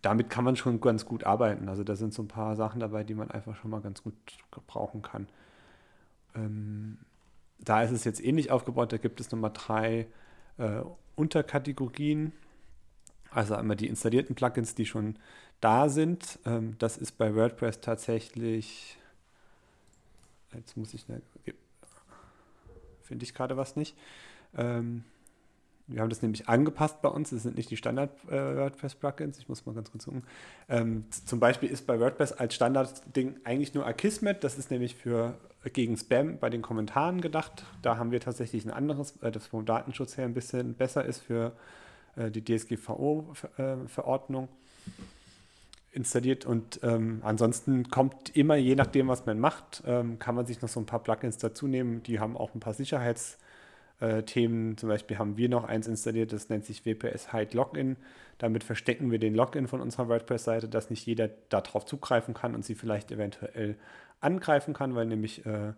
damit 0.03 0.31
kann 0.31 0.45
man 0.45 0.57
schon 0.57 0.81
ganz 0.81 1.05
gut 1.05 1.25
arbeiten. 1.25 1.69
Also 1.69 1.85
da 1.85 1.97
sind 1.97 2.15
so 2.15 2.23
ein 2.23 2.29
paar 2.29 2.57
Sachen 2.57 2.81
dabei, 2.81 3.05
die 3.05 3.15
man 3.15 3.31
einfach 3.31 3.57
schon 3.57 3.71
mal 3.71 3.81
ganz 3.81 4.03
gut 4.03 4.15
gebrauchen 4.51 5.03
kann. 5.03 5.29
Ähm, 6.35 6.99
da 7.59 7.83
ist 7.83 7.91
es 7.91 8.05
jetzt 8.05 8.23
ähnlich 8.25 8.51
aufgebaut, 8.51 8.93
da 8.93 8.99
gibt 8.99 9.21
es 9.21 9.31
nochmal 9.31 9.51
drei 9.53 10.07
äh, 10.59 10.83
Unterkategorien. 11.17 12.33
Also 13.31 13.55
einmal 13.55 13.77
die 13.77 13.89
installierten 13.89 14.35
Plugins, 14.35 14.75
die 14.75 14.87
schon 14.87 15.17
da 15.61 15.89
sind. 15.89 16.39
Ähm, 16.47 16.77
das 16.79 16.97
ist 16.97 17.19
bei 17.19 17.35
WordPress 17.35 17.81
tatsächlich, 17.81 18.99
jetzt 20.55 20.77
muss 20.77 20.95
ich, 20.95 21.05
finde 23.03 23.25
ich 23.25 23.35
gerade 23.35 23.57
was 23.57 23.77
nicht. 23.77 23.97
Ähm, 24.57 25.05
wir 25.89 26.01
haben 26.03 26.11
das 26.11 26.23
nämlich 26.23 26.49
angepasst 26.49 27.03
bei 27.03 27.09
uns. 27.09 27.31
Das 27.31 27.43
sind 27.43 27.57
nicht 27.57 27.71
die 27.71 27.79
Standard-WordPress-Plugins. 27.79 29.39
Äh, 29.39 29.41
ich 29.41 29.49
muss 29.49 29.65
mal 29.65 29.75
ganz 29.75 29.91
kurz 29.91 30.05
gucken. 30.05 30.23
Ähm, 30.69 31.07
zum 31.11 31.41
Beispiel 31.41 31.71
ist 31.71 31.87
bei 31.87 31.99
WordPress 31.99 32.33
als 32.33 32.55
Standard-Ding 32.55 33.37
eigentlich 33.45 33.73
nur 33.73 33.87
Akismet. 33.87 34.45
Das 34.45 34.59
ist 34.59 34.71
nämlich 34.71 34.95
für 34.95 35.35
gegen 35.73 35.97
Spam 35.97 36.39
bei 36.39 36.51
den 36.51 36.63
Kommentaren 36.63 37.21
gedacht. 37.21 37.65
Da 37.83 37.97
haben 37.97 38.13
wir 38.13 38.21
tatsächlich 38.21 38.65
ein 38.67 38.71
anderes, 38.71 39.17
äh, 39.23 39.33
das 39.33 39.47
vom 39.47 39.65
Datenschutz 39.65 40.19
her 40.19 40.27
ein 40.27 40.35
bisschen 40.35 40.75
besser 40.75 41.07
ist 41.07 41.21
für 41.21 41.53
äh, 42.17 42.31
die 42.31 42.45
DSGVO-Verordnung 42.45 44.45
äh, 44.45 45.97
installiert. 45.97 46.45
Und 46.45 46.81
ähm, 46.83 47.23
ansonsten 47.25 47.89
kommt 47.89 48.37
immer, 48.37 48.57
je 48.57 48.75
nachdem, 48.75 49.09
was 49.09 49.25
man 49.25 49.41
macht, 49.41 49.83
ähm, 49.87 50.19
kann 50.19 50.35
man 50.35 50.45
sich 50.45 50.61
noch 50.61 50.69
so 50.69 50.81
ein 50.81 50.87
paar 50.87 51.03
Plugins 51.03 51.39
dazu 51.39 51.67
nehmen. 51.67 52.03
Die 52.03 52.21
haben 52.21 52.37
auch 52.37 52.55
ein 52.55 52.61
paar 52.61 52.75
Sicherheits- 52.75 53.39
äh, 54.01 54.23
Themen. 54.23 54.77
Zum 54.77 54.89
Beispiel 54.89 55.19
haben 55.19 55.37
wir 55.37 55.49
noch 55.49 55.65
eins 55.65 55.87
installiert, 55.87 56.33
das 56.33 56.49
nennt 56.49 56.65
sich 56.65 56.85
WPS 56.85 57.33
Hide 57.33 57.57
Login. 57.57 57.97
Damit 58.39 58.65
verstecken 58.65 59.11
wir 59.11 59.19
den 59.19 59.35
Login 59.35 59.67
von 59.67 59.81
unserer 59.81 60.09
WordPress-Seite, 60.09 60.69
dass 60.69 60.91
nicht 60.91 61.05
jeder 61.07 61.29
darauf 61.49 61.85
zugreifen 61.85 62.35
kann 62.35 62.55
und 62.55 62.65
sie 62.65 62.75
vielleicht 62.75 63.11
eventuell 63.11 63.77
angreifen 64.21 64.75
kann, 64.75 64.95
weil 64.95 65.07
nämlich 65.07 65.45
äh, 65.47 65.73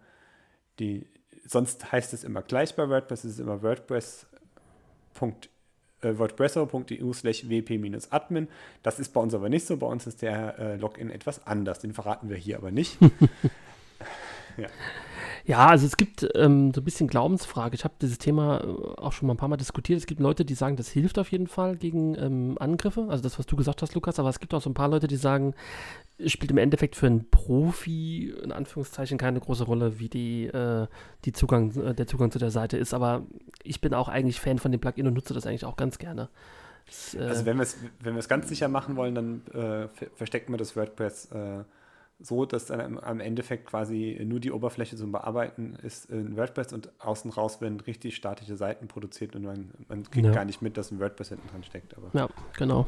die, 0.79 1.07
sonst 1.47 1.91
heißt 1.93 2.13
es 2.13 2.25
immer 2.25 2.43
gleich 2.43 2.75
bei 2.75 2.89
WordPress, 2.89 3.25
es 3.25 3.33
ist 3.33 3.41
immer 3.41 3.63
WordPress. 3.63 4.27
Äh, 6.03 6.17
wordpresser.eu 6.17 7.13
slash 7.13 7.45
wp-admin. 7.49 8.49
Das 8.83 8.99
ist 8.99 9.13
bei 9.13 9.21
uns 9.21 9.35
aber 9.35 9.51
nicht 9.51 9.67
so. 9.67 9.77
Bei 9.77 9.87
uns 9.87 10.07
ist 10.07 10.23
der 10.23 10.59
äh, 10.59 10.77
Login 10.77 11.11
etwas 11.11 11.47
anders. 11.47 11.81
Den 11.81 11.93
verraten 11.93 12.31
wir 12.31 12.37
hier 12.37 12.57
aber 12.57 12.71
nicht. 12.71 12.97
ja. 14.57 14.69
Ja, 15.45 15.67
also 15.67 15.87
es 15.87 15.97
gibt 15.97 16.29
ähm, 16.35 16.73
so 16.75 16.81
ein 16.81 16.85
bisschen 16.85 17.09
Glaubensfrage. 17.09 17.75
Ich 17.75 17.85
habe 17.85 17.95
dieses 18.01 18.19
Thema 18.19 18.63
äh, 18.63 18.67
auch 19.01 19.13
schon 19.13 19.27
mal 19.27 19.35
ein 19.35 19.37
paar 19.37 19.49
Mal 19.49 19.57
diskutiert. 19.57 19.99
Es 19.99 20.07
gibt 20.07 20.21
Leute, 20.21 20.45
die 20.45 20.55
sagen, 20.55 20.77
das 20.77 20.89
hilft 20.89 21.19
auf 21.19 21.31
jeden 21.33 21.47
Fall 21.47 21.77
gegen 21.77 22.15
ähm, 22.17 22.57
Angriffe. 22.59 23.07
Also 23.09 23.23
das, 23.23 23.39
was 23.39 23.47
du 23.47 23.57
gesagt 23.57 23.83
hast, 23.83 23.95
Lukas. 23.95 24.19
Aber 24.19 24.29
es 24.29 24.41
gibt 24.41 24.55
auch 24.55 24.63
so 24.63 24.71
ein 24.71 24.75
paar 24.75 24.89
Leute, 24.89 25.07
die 25.07 25.17
sagen, 25.17 25.55
es 26.19 26.33
spielt 26.33 26.51
im 26.51 26.59
Endeffekt 26.59 26.97
für 26.97 27.07
einen 27.07 27.31
Profi 27.31 28.35
in 28.43 28.53
Anführungszeichen 28.53 29.19
keine 29.19 29.41
große 29.41 29.65
Rolle, 29.65 29.99
wie 29.99 30.09
die, 30.09 30.47
äh, 30.47 30.87
die 31.25 31.33
Zugang, 31.33 31.71
äh, 31.77 31.95
der 31.95 32.07
Zugang 32.07 32.31
zu 32.31 32.39
der 32.39 32.51
Seite 32.51 32.77
ist. 32.77 32.95
Aber 32.95 33.27
ich 33.63 33.81
bin 33.81 33.95
auch 33.95 34.09
eigentlich 34.09 34.41
Fan 34.41 34.59
von 34.59 34.73
dem 34.73 34.81
Plugin 34.81 35.07
und 35.07 35.15
nutze 35.15 35.35
das 35.35 35.47
eigentlich 35.47 35.65
auch 35.65 35.77
ganz 35.77 35.99
gerne. 35.99 36.29
Das, 36.87 37.15
äh, 37.15 37.21
also 37.21 37.47
wenn 37.47 37.57
wir 37.57 37.63
es 37.63 37.77
wenn 38.01 38.19
ganz 38.21 38.49
sicher 38.49 38.69
machen 38.69 38.97
wollen, 38.97 39.15
dann 39.15 39.43
äh, 39.55 39.89
verstecken 40.15 40.53
wir 40.53 40.59
das 40.59 40.77
WordPress 40.77 41.31
äh, 41.33 41.65
so, 42.23 42.45
dass 42.45 42.67
dann 42.67 42.99
am 42.99 43.21
Endeffekt 43.21 43.67
quasi 43.67 44.21
nur 44.25 44.41
die 44.41 44.53
Oberfläche 44.53 44.97
zum 44.97 45.13
Bearbeiten 45.13 45.77
ist 45.83 46.11
in 46.11 46.37
WordPress 46.37 46.73
und 46.73 46.91
außen 47.01 47.31
raus 47.31 47.61
werden 47.61 47.81
richtig 47.81 48.17
statische 48.17 48.57
Seiten 48.57 48.89
produziert 48.89 49.35
und 49.37 49.45
man, 49.45 49.71
man 49.89 50.03
kriegt 50.05 50.27
ja. 50.27 50.33
gar 50.33 50.45
nicht 50.45 50.61
mit, 50.61 50.77
dass 50.77 50.91
ein 50.91 51.01
WordPress 51.01 51.31
hinten 51.31 51.49
dran 51.49 51.65
steckt. 51.65 51.97
Aber. 51.97 52.11
Ja, 52.13 52.29
genau. 52.57 52.87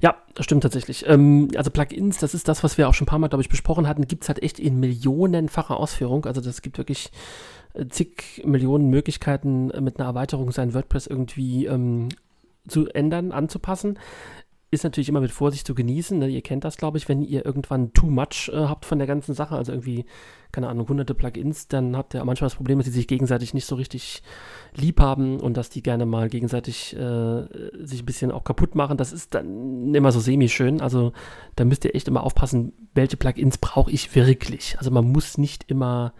Ja, 0.00 0.16
das 0.34 0.44
stimmt 0.44 0.62
tatsächlich. 0.62 1.04
Ähm, 1.08 1.48
also 1.56 1.70
Plugins, 1.70 2.18
das 2.18 2.34
ist 2.34 2.48
das, 2.48 2.62
was 2.62 2.78
wir 2.78 2.88
auch 2.88 2.94
schon 2.94 3.06
ein 3.06 3.08
paar 3.08 3.18
Mal, 3.18 3.28
glaube 3.28 3.42
ich, 3.42 3.48
besprochen 3.48 3.88
hatten, 3.88 4.06
gibt 4.06 4.22
es 4.22 4.28
halt 4.28 4.42
echt 4.42 4.58
in 4.58 4.78
millionenfacher 4.78 5.76
Ausführung. 5.76 6.26
Also 6.26 6.40
das 6.40 6.62
gibt 6.62 6.78
wirklich 6.78 7.10
äh, 7.74 7.86
zig 7.88 8.42
Millionen 8.44 8.90
Möglichkeiten, 8.90 9.70
äh, 9.70 9.80
mit 9.80 9.98
einer 9.98 10.08
Erweiterung 10.08 10.52
sein 10.52 10.74
WordPress 10.74 11.06
irgendwie 11.06 11.66
ähm, 11.66 12.08
zu 12.68 12.88
ändern, 12.88 13.32
anzupassen 13.32 13.98
ist 14.76 14.84
natürlich 14.84 15.08
immer 15.08 15.20
mit 15.20 15.32
Vorsicht 15.32 15.66
zu 15.66 15.74
genießen. 15.74 16.18
Ne? 16.18 16.28
Ihr 16.28 16.42
kennt 16.42 16.64
das, 16.64 16.76
glaube 16.76 16.98
ich, 16.98 17.08
wenn 17.08 17.22
ihr 17.22 17.44
irgendwann 17.44 17.92
too 17.92 18.06
much 18.06 18.50
äh, 18.52 18.56
habt 18.56 18.84
von 18.84 18.98
der 18.98 19.06
ganzen 19.06 19.34
Sache, 19.34 19.56
also 19.56 19.72
irgendwie, 19.72 20.06
keine 20.52 20.68
Ahnung, 20.68 20.88
hunderte 20.88 21.14
Plugins, 21.14 21.66
dann 21.66 21.96
habt 21.96 22.14
ihr 22.14 22.24
manchmal 22.24 22.46
das 22.46 22.54
Problem, 22.54 22.78
dass 22.78 22.86
sie 22.86 22.92
sich 22.92 23.08
gegenseitig 23.08 23.54
nicht 23.54 23.66
so 23.66 23.74
richtig 23.74 24.22
lieb 24.74 25.00
haben 25.00 25.40
und 25.40 25.56
dass 25.56 25.70
die 25.70 25.82
gerne 25.82 26.06
mal 26.06 26.28
gegenseitig 26.28 26.94
äh, 26.94 27.46
sich 27.84 28.02
ein 28.02 28.06
bisschen 28.06 28.30
auch 28.30 28.44
kaputt 28.44 28.74
machen. 28.74 28.96
Das 28.96 29.12
ist 29.12 29.34
dann 29.34 29.94
immer 29.94 30.12
so 30.12 30.20
semi-schön. 30.20 30.80
Also 30.80 31.12
da 31.56 31.64
müsst 31.64 31.84
ihr 31.84 31.94
echt 31.94 32.06
immer 32.06 32.22
aufpassen, 32.22 32.72
welche 32.94 33.16
Plugins 33.16 33.58
brauche 33.58 33.90
ich 33.90 34.14
wirklich. 34.14 34.76
Also 34.78 34.90
man 34.90 35.10
muss 35.10 35.38
nicht 35.38 35.64
immer 35.68 36.12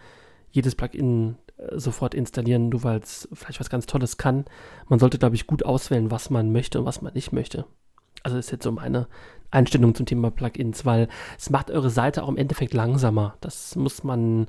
jedes 0.51 0.75
Plugin 0.75 1.37
äh, 1.59 1.79
sofort 1.79 2.15
installieren, 2.15 2.69
nur 2.69 2.83
weil 2.85 2.99
es 3.01 3.29
vielleicht 3.33 3.61
was 3.61 3.71
ganz 3.71 3.87
Tolles 3.87 4.17
kann. 4.17 4.45
Man 4.89 4.99
sollte, 4.99 5.19
glaube 5.19 5.37
ich, 5.37 5.47
gut 5.47 5.65
auswählen, 5.65 6.11
was 6.11 6.31
man 6.31 6.53
möchte 6.53 6.81
und 6.81 6.87
was 6.87 7.03
man 7.03 7.15
nicht 7.15 7.33
möchte. 7.33 7.67
Also 8.27 8.39
ist 8.39 8.51
jetzt 8.51 8.65
so 8.65 8.73
meine 8.73 9.07
Einstellung 9.53 9.95
zum 9.95 10.05
Thema 10.05 10.33
Plugins, 10.33 10.85
weil 10.85 11.07
es 11.39 11.49
macht 11.49 11.71
eure 11.71 11.91
Seite 11.91 12.25
auch 12.25 12.29
im 12.29 12.37
Endeffekt 12.37 12.75
langsamer. 12.75 13.37
Das 13.41 13.77
muss 13.77 14.03
man 14.03 14.49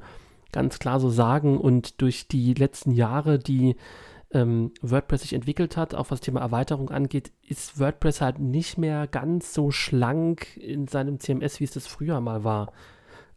ganz 0.52 0.80
klar 0.80 1.00
so 1.00 1.12
sagen. 1.12 1.60
Und 1.60 2.02
durch 2.02 2.28
die 2.28 2.56
letzten 2.56 2.90
Jahre, 2.90 3.38
die 3.38 3.76
ähm, 4.32 4.72
WordPress 4.82 5.22
sich 5.22 5.34
entwickelt 5.34 5.78
hat, 5.78 5.94
auch 5.94 6.10
was 6.10 6.22
das 6.22 6.22
Thema 6.22 6.40
Erweiterung 6.40 6.90
angeht, 6.90 7.32
ist 7.48 7.80
WordPress 7.80 8.20
halt 8.20 8.40
nicht 8.40 8.80
mehr 8.80 9.06
ganz 9.06 9.54
so 9.54 9.70
schlank 9.70 10.58
in 10.58 10.88
seinem 10.88 11.20
CMS, 11.20 11.60
wie 11.60 11.66
es 11.66 11.72
das 11.72 11.86
früher 11.86 12.20
mal 12.20 12.44
war. 12.44 12.74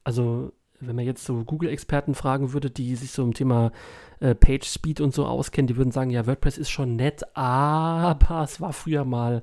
Also 0.04 0.52
wenn 0.80 0.96
man 0.96 1.04
jetzt 1.04 1.26
so 1.26 1.44
Google-Experten 1.44 2.14
fragen 2.14 2.54
würde, 2.54 2.70
die 2.70 2.96
sich 2.96 3.10
so 3.12 3.22
im 3.24 3.34
Thema 3.34 3.72
äh, 4.20 4.34
Page 4.34 4.66
Speed 4.66 5.02
und 5.02 5.12
so 5.12 5.26
auskennen, 5.26 5.66
die 5.66 5.76
würden 5.76 5.92
sagen, 5.92 6.08
ja, 6.08 6.26
WordPress 6.26 6.56
ist 6.56 6.70
schon 6.70 6.96
nett, 6.96 7.24
aber 7.36 8.42
es 8.42 8.58
war 8.62 8.72
früher 8.72 9.04
mal 9.04 9.42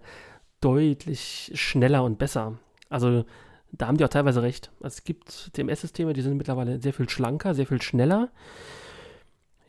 deutlich 0.67 1.51
schneller 1.55 2.03
und 2.03 2.17
besser. 2.17 2.59
Also 2.89 3.23
da 3.71 3.87
haben 3.87 3.97
die 3.97 4.03
auch 4.03 4.09
teilweise 4.09 4.41
recht. 4.41 4.71
Also, 4.81 4.95
es 4.97 5.03
gibt 5.03 5.29
CMS-Systeme, 5.53 6.13
die 6.13 6.21
sind 6.21 6.37
mittlerweile 6.37 6.81
sehr 6.81 6.93
viel 6.93 7.09
schlanker, 7.09 7.53
sehr 7.53 7.67
viel 7.67 7.81
schneller. 7.81 8.29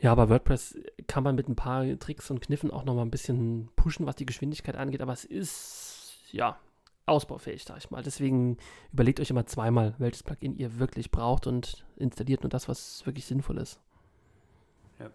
Ja, 0.00 0.12
aber 0.12 0.28
WordPress 0.28 0.76
kann 1.08 1.24
man 1.24 1.34
mit 1.34 1.48
ein 1.48 1.56
paar 1.56 1.84
Tricks 1.98 2.30
und 2.30 2.40
Kniffen 2.40 2.70
auch 2.70 2.84
nochmal 2.84 3.04
ein 3.04 3.10
bisschen 3.10 3.68
pushen, 3.74 4.06
was 4.06 4.16
die 4.16 4.26
Geschwindigkeit 4.26 4.76
angeht. 4.76 5.02
Aber 5.02 5.12
es 5.12 5.24
ist, 5.24 6.14
ja, 6.30 6.58
ausbaufähig, 7.06 7.64
sag 7.64 7.78
ich 7.78 7.90
mal. 7.90 8.02
Deswegen 8.02 8.58
überlegt 8.92 9.18
euch 9.18 9.30
immer 9.30 9.46
zweimal, 9.46 9.94
welches 9.98 10.22
Plugin 10.22 10.56
ihr 10.56 10.78
wirklich 10.78 11.10
braucht 11.10 11.46
und 11.46 11.84
installiert 11.96 12.42
nur 12.42 12.50
das, 12.50 12.68
was 12.68 13.04
wirklich 13.06 13.26
sinnvoll 13.26 13.58
ist. 13.58 13.80
Ja. 15.00 15.10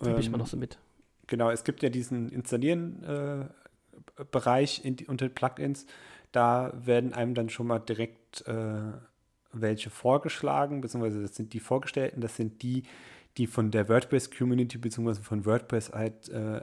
Gebe 0.00 0.20
ich 0.20 0.30
mal 0.30 0.38
noch 0.38 0.46
so 0.46 0.56
mit. 0.56 0.78
Genau, 1.26 1.50
es 1.50 1.64
gibt 1.64 1.82
ja 1.82 1.88
diesen 1.88 2.28
Installieren-Bereich 2.28 3.48
äh, 3.48 3.63
in 4.82 4.96
unter 5.06 5.28
Plugins. 5.28 5.86
Da 6.32 6.72
werden 6.74 7.12
einem 7.12 7.34
dann 7.34 7.48
schon 7.48 7.66
mal 7.66 7.78
direkt 7.78 8.46
äh, 8.46 8.92
welche 9.52 9.90
vorgeschlagen, 9.90 10.80
beziehungsweise 10.80 11.22
das 11.22 11.36
sind 11.36 11.52
die 11.52 11.60
vorgestellten, 11.60 12.20
das 12.20 12.36
sind 12.36 12.62
die, 12.62 12.82
die 13.36 13.46
von 13.46 13.70
der 13.70 13.88
WordPress-Community 13.88 14.78
beziehungsweise 14.78 15.22
von 15.22 15.46
WordPress 15.46 15.92
halt 15.92 16.28
äh, 16.28 16.62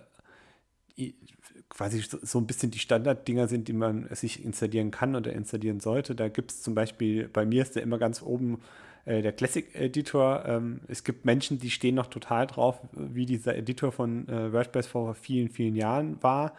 quasi 1.69 2.04
so 2.21 2.38
ein 2.39 2.47
bisschen 2.47 2.71
die 2.71 2.80
Standarddinger 2.80 3.47
sind, 3.47 3.67
die 3.67 3.73
man 3.73 4.13
sich 4.13 4.43
installieren 4.43 4.91
kann 4.91 5.15
oder 5.15 5.32
installieren 5.34 5.80
sollte. 5.80 6.15
Da 6.15 6.27
gibt 6.27 6.51
es 6.51 6.62
zum 6.62 6.75
Beispiel, 6.75 7.27
bei 7.27 7.45
mir 7.45 7.62
ist 7.62 7.75
der 7.75 7.84
immer 7.84 7.97
ganz 7.97 8.21
oben 8.21 8.60
äh, 9.06 9.21
der 9.21 9.32
Classic 9.32 9.73
Editor. 9.73 10.43
Ähm, 10.45 10.82
es 10.88 11.04
gibt 11.04 11.25
Menschen, 11.25 11.60
die 11.60 11.71
stehen 11.71 11.95
noch 11.95 12.08
total 12.08 12.45
drauf, 12.47 12.80
wie 12.91 13.25
dieser 13.25 13.56
Editor 13.56 13.91
von 13.91 14.27
äh, 14.27 14.51
WordPress 14.51 14.88
vor 14.88 15.15
vielen, 15.15 15.49
vielen 15.49 15.75
Jahren 15.75 16.21
war. 16.21 16.54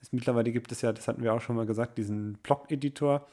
Es, 0.00 0.12
mittlerweile 0.12 0.52
gibt 0.52 0.72
es 0.72 0.82
ja, 0.82 0.92
das 0.92 1.08
hatten 1.08 1.22
wir 1.22 1.34
auch 1.34 1.40
schon 1.40 1.56
mal 1.56 1.66
gesagt, 1.66 1.98
diesen 1.98 2.34
Blog-Editor. 2.42 3.26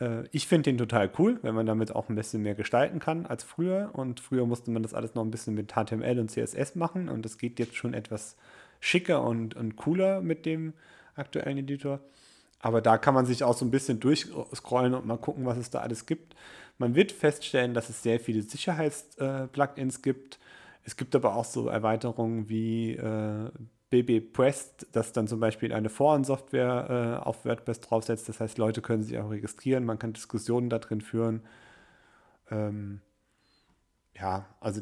Äh, 0.00 0.24
ich 0.32 0.46
finde 0.46 0.70
den 0.70 0.78
total 0.78 1.10
cool, 1.18 1.38
wenn 1.42 1.54
man 1.54 1.66
damit 1.66 1.94
auch 1.94 2.08
ein 2.08 2.14
bisschen 2.14 2.42
mehr 2.42 2.54
gestalten 2.54 2.98
kann 2.98 3.26
als 3.26 3.44
früher. 3.44 3.90
Und 3.92 4.20
früher 4.20 4.46
musste 4.46 4.70
man 4.70 4.82
das 4.82 4.94
alles 4.94 5.14
noch 5.14 5.24
ein 5.24 5.30
bisschen 5.30 5.54
mit 5.54 5.72
HTML 5.72 6.18
und 6.18 6.30
CSS 6.30 6.74
machen 6.74 7.08
und 7.08 7.24
das 7.24 7.38
geht 7.38 7.58
jetzt 7.58 7.76
schon 7.76 7.94
etwas 7.94 8.36
schicker 8.80 9.22
und, 9.22 9.54
und 9.54 9.76
cooler 9.76 10.20
mit 10.20 10.44
dem 10.44 10.74
aktuellen 11.14 11.58
Editor. 11.58 12.00
Aber 12.58 12.80
da 12.80 12.96
kann 12.96 13.14
man 13.14 13.26
sich 13.26 13.42
auch 13.44 13.56
so 13.56 13.64
ein 13.64 13.70
bisschen 13.70 14.00
durchscrollen 14.00 14.94
und 14.94 15.06
mal 15.06 15.18
gucken, 15.18 15.46
was 15.46 15.58
es 15.58 15.70
da 15.70 15.80
alles 15.80 16.06
gibt. 16.06 16.36
Man 16.78 16.94
wird 16.94 17.12
feststellen, 17.12 17.74
dass 17.74 17.88
es 17.88 18.02
sehr 18.02 18.20
viele 18.20 18.42
Sicherheits-Plugins 18.42 19.96
äh, 19.98 20.02
gibt. 20.02 20.38
Es 20.84 20.96
gibt 20.96 21.14
aber 21.14 21.34
auch 21.34 21.44
so 21.44 21.68
Erweiterungen 21.68 22.48
wie 22.48 22.92
äh, 22.92 23.50
BB 23.92 24.32
Prest, 24.32 24.86
das 24.92 25.12
dann 25.12 25.28
zum 25.28 25.38
Beispiel 25.38 25.72
eine 25.72 25.90
Forensoftware 25.90 27.20
äh, 27.20 27.24
auf 27.24 27.44
WordPress 27.44 27.80
draufsetzt. 27.80 28.28
Das 28.28 28.40
heißt, 28.40 28.56
Leute 28.56 28.80
können 28.80 29.02
sich 29.02 29.18
auch 29.18 29.30
registrieren, 29.30 29.84
man 29.84 29.98
kann 29.98 30.14
Diskussionen 30.14 30.70
da 30.70 30.78
drin 30.78 31.02
führen. 31.02 31.42
Ähm, 32.50 33.02
ja, 34.18 34.46
also 34.60 34.80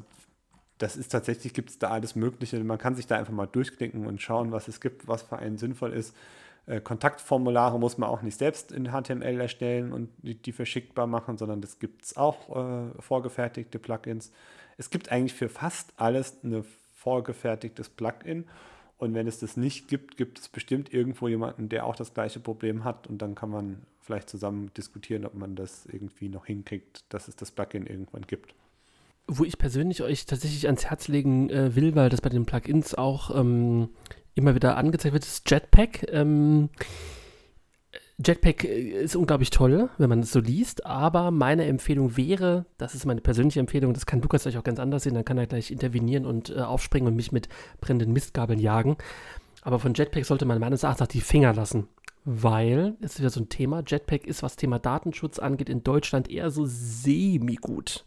das 0.78 0.96
ist 0.96 1.10
tatsächlich, 1.10 1.52
gibt 1.52 1.70
es 1.70 1.78
da 1.78 1.90
alles 1.90 2.14
Mögliche. 2.14 2.62
Man 2.62 2.78
kann 2.78 2.94
sich 2.94 3.06
da 3.06 3.16
einfach 3.16 3.32
mal 3.32 3.46
durchklicken 3.46 4.06
und 4.06 4.22
schauen, 4.22 4.52
was 4.52 4.68
es 4.68 4.80
gibt, 4.80 5.08
was 5.08 5.22
für 5.22 5.38
einen 5.38 5.58
sinnvoll 5.58 5.92
ist. 5.92 6.14
Äh, 6.66 6.80
Kontaktformulare 6.80 7.80
muss 7.80 7.98
man 7.98 8.08
auch 8.08 8.22
nicht 8.22 8.38
selbst 8.38 8.70
in 8.70 8.92
HTML 8.92 9.40
erstellen 9.40 9.92
und 9.92 10.10
die, 10.18 10.40
die 10.40 10.52
verschickbar 10.52 11.08
machen, 11.08 11.36
sondern 11.36 11.60
das 11.60 11.80
gibt 11.80 12.04
es 12.04 12.16
auch 12.16 12.48
äh, 12.56 13.02
vorgefertigte 13.02 13.80
Plugins. 13.80 14.30
Es 14.78 14.88
gibt 14.88 15.10
eigentlich 15.10 15.34
für 15.34 15.48
fast 15.48 15.92
alles 15.96 16.44
ein 16.44 16.64
vorgefertigtes 16.94 17.88
Plugin. 17.88 18.46
Und 19.00 19.14
wenn 19.14 19.26
es 19.26 19.38
das 19.38 19.56
nicht 19.56 19.88
gibt, 19.88 20.18
gibt 20.18 20.38
es 20.38 20.48
bestimmt 20.48 20.92
irgendwo 20.92 21.26
jemanden, 21.26 21.70
der 21.70 21.86
auch 21.86 21.96
das 21.96 22.12
gleiche 22.12 22.38
Problem 22.38 22.84
hat. 22.84 23.06
Und 23.06 23.22
dann 23.22 23.34
kann 23.34 23.50
man 23.50 23.82
vielleicht 23.98 24.28
zusammen 24.28 24.70
diskutieren, 24.76 25.24
ob 25.24 25.34
man 25.34 25.56
das 25.56 25.86
irgendwie 25.86 26.28
noch 26.28 26.44
hinkriegt, 26.44 27.04
dass 27.08 27.26
es 27.26 27.34
das 27.34 27.50
Plugin 27.50 27.86
irgendwann 27.86 28.26
gibt 28.26 28.54
wo 29.32 29.44
ich 29.44 29.58
persönlich 29.58 30.02
euch 30.02 30.26
tatsächlich 30.26 30.66
ans 30.66 30.86
Herz 30.86 31.06
legen 31.06 31.50
äh, 31.50 31.76
will, 31.76 31.94
weil 31.94 32.08
das 32.08 32.20
bei 32.20 32.30
den 32.30 32.46
Plugins 32.46 32.96
auch 32.96 33.32
ähm, 33.32 33.88
immer 34.34 34.56
wieder 34.56 34.76
angezeigt 34.76 35.12
wird, 35.12 35.24
ist 35.24 35.48
Jetpack. 35.48 36.12
Ähm, 36.12 36.68
Jetpack 38.24 38.64
äh, 38.64 39.02
ist 39.02 39.16
unglaublich 39.16 39.50
toll, 39.50 39.88
wenn 39.98 40.09
man 40.09 40.20
es 40.20 40.33
so 40.33 40.40
liest, 40.40 40.87
aber 40.87 41.30
meine 41.30 41.64
Empfehlung 41.66 42.16
wäre, 42.16 42.66
das 42.78 42.94
ist 42.94 43.06
meine 43.06 43.20
persönliche 43.20 43.61
Empfehlung, 43.61 43.94
das 43.94 44.06
kann 44.06 44.20
Lukas 44.20 44.46
euch 44.46 44.59
auch 44.59 44.64
ganz 44.64 44.78
anders 44.78 45.04
sehen, 45.04 45.14
dann 45.14 45.24
kann 45.24 45.38
er 45.38 45.46
gleich 45.46 45.70
intervenieren 45.70 46.26
und 46.26 46.50
äh, 46.50 46.61
aufspringen 46.61 47.09
und 47.09 47.16
mich 47.16 47.33
mit 47.33 47.48
brennenden 47.80 48.12
Mistgabeln 48.12 48.59
jagen. 48.59 48.96
Aber 49.62 49.78
von 49.78 49.94
Jetpack 49.94 50.24
sollte 50.24 50.46
man 50.46 50.59
meines 50.59 50.83
Erachtens 50.83 51.09
die 51.09 51.20
Finger 51.20 51.52
lassen, 51.52 51.88
weil, 52.24 52.94
es 53.00 53.14
ist 53.14 53.20
wieder 53.20 53.30
so 53.30 53.40
ein 53.40 53.48
Thema, 53.48 53.83
Jetpack 53.87 54.26
ist, 54.26 54.42
was 54.42 54.56
Thema 54.56 54.78
Datenschutz 54.78 55.38
angeht, 55.38 55.68
in 55.68 55.83
Deutschland 55.83 56.30
eher 56.30 56.50
so 56.50 56.64
semi-gut. 56.66 58.04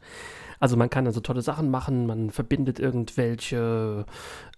Also 0.63 0.77
man 0.77 0.89
kann 0.89 1.05
also 1.07 1.19
tolle 1.19 1.41
Sachen 1.41 1.69
machen, 1.69 2.05
man 2.05 2.29
verbindet 2.29 2.79
irgendwelche 2.79 4.05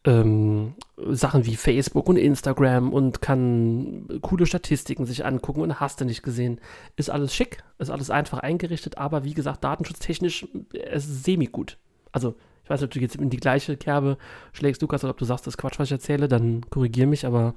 ähm, 0.04 0.76
Sachen 0.98 1.48
wie 1.48 1.56
Facebook 1.56 2.08
und 2.08 2.18
Instagram 2.18 2.94
und 2.94 3.24
kann 3.24 4.08
coole 4.22 4.46
Statistiken 4.46 5.08
sich 5.08 5.26
angucken 5.26 5.62
und 5.62 5.80
hast 5.80 6.00
du 6.00 6.06
nicht 6.06 6.22
gesehen. 6.22 6.62
Ist 6.96 7.10
alles 7.10 7.34
schick, 7.34 7.64
ist 7.80 7.90
alles 7.90 8.12
einfach 8.12 8.38
eingerichtet, 8.38 9.00
aber 9.00 9.24
wie 9.24 9.34
gesagt, 9.34 9.64
datenschutztechnisch 9.64 10.48
es 10.74 11.08
ist 11.08 11.24
semi-gut. 11.24 11.80
Also 12.12 12.36
ich 12.64 12.70
weiß 12.70 12.82
nicht, 12.82 12.90
ob 12.90 12.94
du 12.94 13.00
jetzt 13.00 13.16
in 13.16 13.32
die 13.32 13.38
gleiche 13.38 13.76
Kerbe 13.76 14.20
schlägst, 14.54 14.84
Lukas, 14.84 15.04
oder 15.04 15.10
ob 15.10 15.18
du 15.18 15.26
sagst, 15.26 15.48
das 15.48 15.56
ist 15.56 15.58
Quatsch, 15.58 15.80
was 15.80 15.88
ich 15.88 15.94
erzähle, 15.94 16.28
dann 16.28 16.70
korrigier 16.70 17.08
mich, 17.08 17.26
aber 17.26 17.56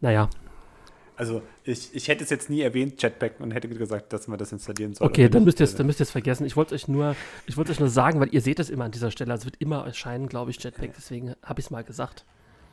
naja, 0.00 0.28
also 1.16 1.42
ich, 1.64 1.94
ich 1.94 2.08
hätte 2.08 2.24
es 2.24 2.30
jetzt 2.30 2.50
nie 2.50 2.60
erwähnt, 2.60 3.00
Jetpack, 3.02 3.40
und 3.40 3.52
hätte 3.52 3.68
gesagt, 3.68 4.12
dass 4.12 4.28
man 4.28 4.38
das 4.38 4.52
installieren 4.52 4.94
soll. 4.94 5.06
Okay, 5.06 5.28
dann 5.28 5.44
müsst 5.44 5.60
ihr 5.60 5.64
es 5.64 5.74
dann 5.74 5.86
müsst 5.86 6.00
ihr 6.00 6.04
es 6.04 6.10
vergessen. 6.10 6.44
Ich 6.44 6.56
wollte 6.56 6.74
euch 6.74 6.88
nur, 6.88 7.14
ich 7.46 7.56
wollte 7.56 7.72
euch 7.72 7.80
nur 7.80 7.88
sagen, 7.88 8.20
weil 8.20 8.34
ihr 8.34 8.40
seht 8.40 8.58
es 8.58 8.70
immer 8.70 8.84
an 8.84 8.90
dieser 8.90 9.10
Stelle. 9.10 9.32
Also 9.32 9.42
es 9.42 9.46
wird 9.46 9.60
immer 9.60 9.84
erscheinen, 9.84 10.28
glaube 10.28 10.50
ich, 10.50 10.62
Jetpack. 10.62 10.92
Deswegen 10.96 11.34
habe 11.42 11.60
ich 11.60 11.66
es 11.66 11.70
mal 11.70 11.84
gesagt. 11.84 12.24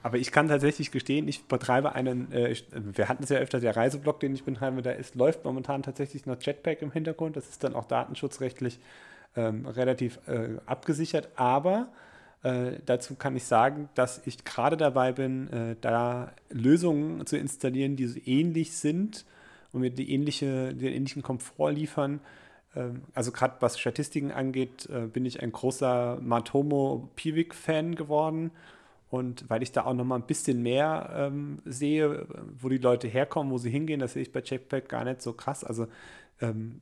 Aber 0.03 0.17
ich 0.17 0.31
kann 0.31 0.47
tatsächlich 0.47 0.91
gestehen, 0.91 1.27
ich 1.27 1.45
betreibe 1.45 1.93
einen, 1.93 2.31
äh, 2.31 2.49
ich, 2.49 2.65
wir 2.73 3.07
hatten 3.07 3.23
es 3.23 3.29
ja 3.29 3.37
öfter, 3.37 3.59
der 3.59 3.75
Reiseblog, 3.75 4.19
den 4.19 4.33
ich 4.33 4.43
betreibe, 4.43 4.81
da 4.81 4.91
ist, 4.91 5.13
läuft 5.15 5.45
momentan 5.45 5.83
tatsächlich 5.83 6.25
noch 6.25 6.41
Jetpack 6.41 6.81
im 6.81 6.91
Hintergrund. 6.91 7.37
Das 7.37 7.49
ist 7.49 7.63
dann 7.63 7.75
auch 7.75 7.85
datenschutzrechtlich 7.85 8.79
ähm, 9.35 9.67
relativ 9.67 10.19
äh, 10.27 10.57
abgesichert. 10.65 11.29
Aber 11.35 11.89
äh, 12.43 12.79
dazu 12.85 13.15
kann 13.15 13.35
ich 13.35 13.43
sagen, 13.43 13.89
dass 13.93 14.25
ich 14.25 14.43
gerade 14.43 14.77
dabei 14.77 15.11
bin, 15.11 15.47
äh, 15.51 15.75
da 15.79 16.31
Lösungen 16.49 17.25
zu 17.25 17.37
installieren, 17.37 17.95
die 17.95 18.07
so 18.07 18.19
ähnlich 18.25 18.75
sind 18.75 19.25
und 19.71 19.81
mir 19.81 19.91
die 19.91 20.11
ähnliche, 20.11 20.73
den 20.73 20.93
ähnlichen 20.93 21.21
Komfort 21.21 21.71
liefern. 21.71 22.19
Ähm, 22.75 23.03
also 23.13 23.31
gerade 23.31 23.55
was 23.59 23.79
Statistiken 23.79 24.31
angeht, 24.31 24.89
äh, 24.89 25.07
bin 25.07 25.25
ich 25.25 25.41
ein 25.41 25.51
großer 25.51 26.19
Matomo 26.21 27.09
Piwik-Fan 27.15 27.95
geworden. 27.95 28.51
Und 29.11 29.49
weil 29.49 29.61
ich 29.61 29.73
da 29.73 29.85
auch 29.85 29.93
noch 29.93 30.05
mal 30.05 30.15
ein 30.15 30.25
bisschen 30.25 30.63
mehr 30.63 31.11
ähm, 31.13 31.59
sehe, 31.65 32.25
wo 32.59 32.69
die 32.69 32.77
Leute 32.77 33.09
herkommen, 33.09 33.51
wo 33.51 33.57
sie 33.57 33.69
hingehen, 33.69 33.99
das 33.99 34.13
sehe 34.13 34.21
ich 34.21 34.31
bei 34.31 34.41
Checkpack 34.41 34.87
gar 34.87 35.03
nicht 35.03 35.21
so 35.21 35.33
krass. 35.33 35.65
Also 35.65 35.87
ähm, 36.39 36.79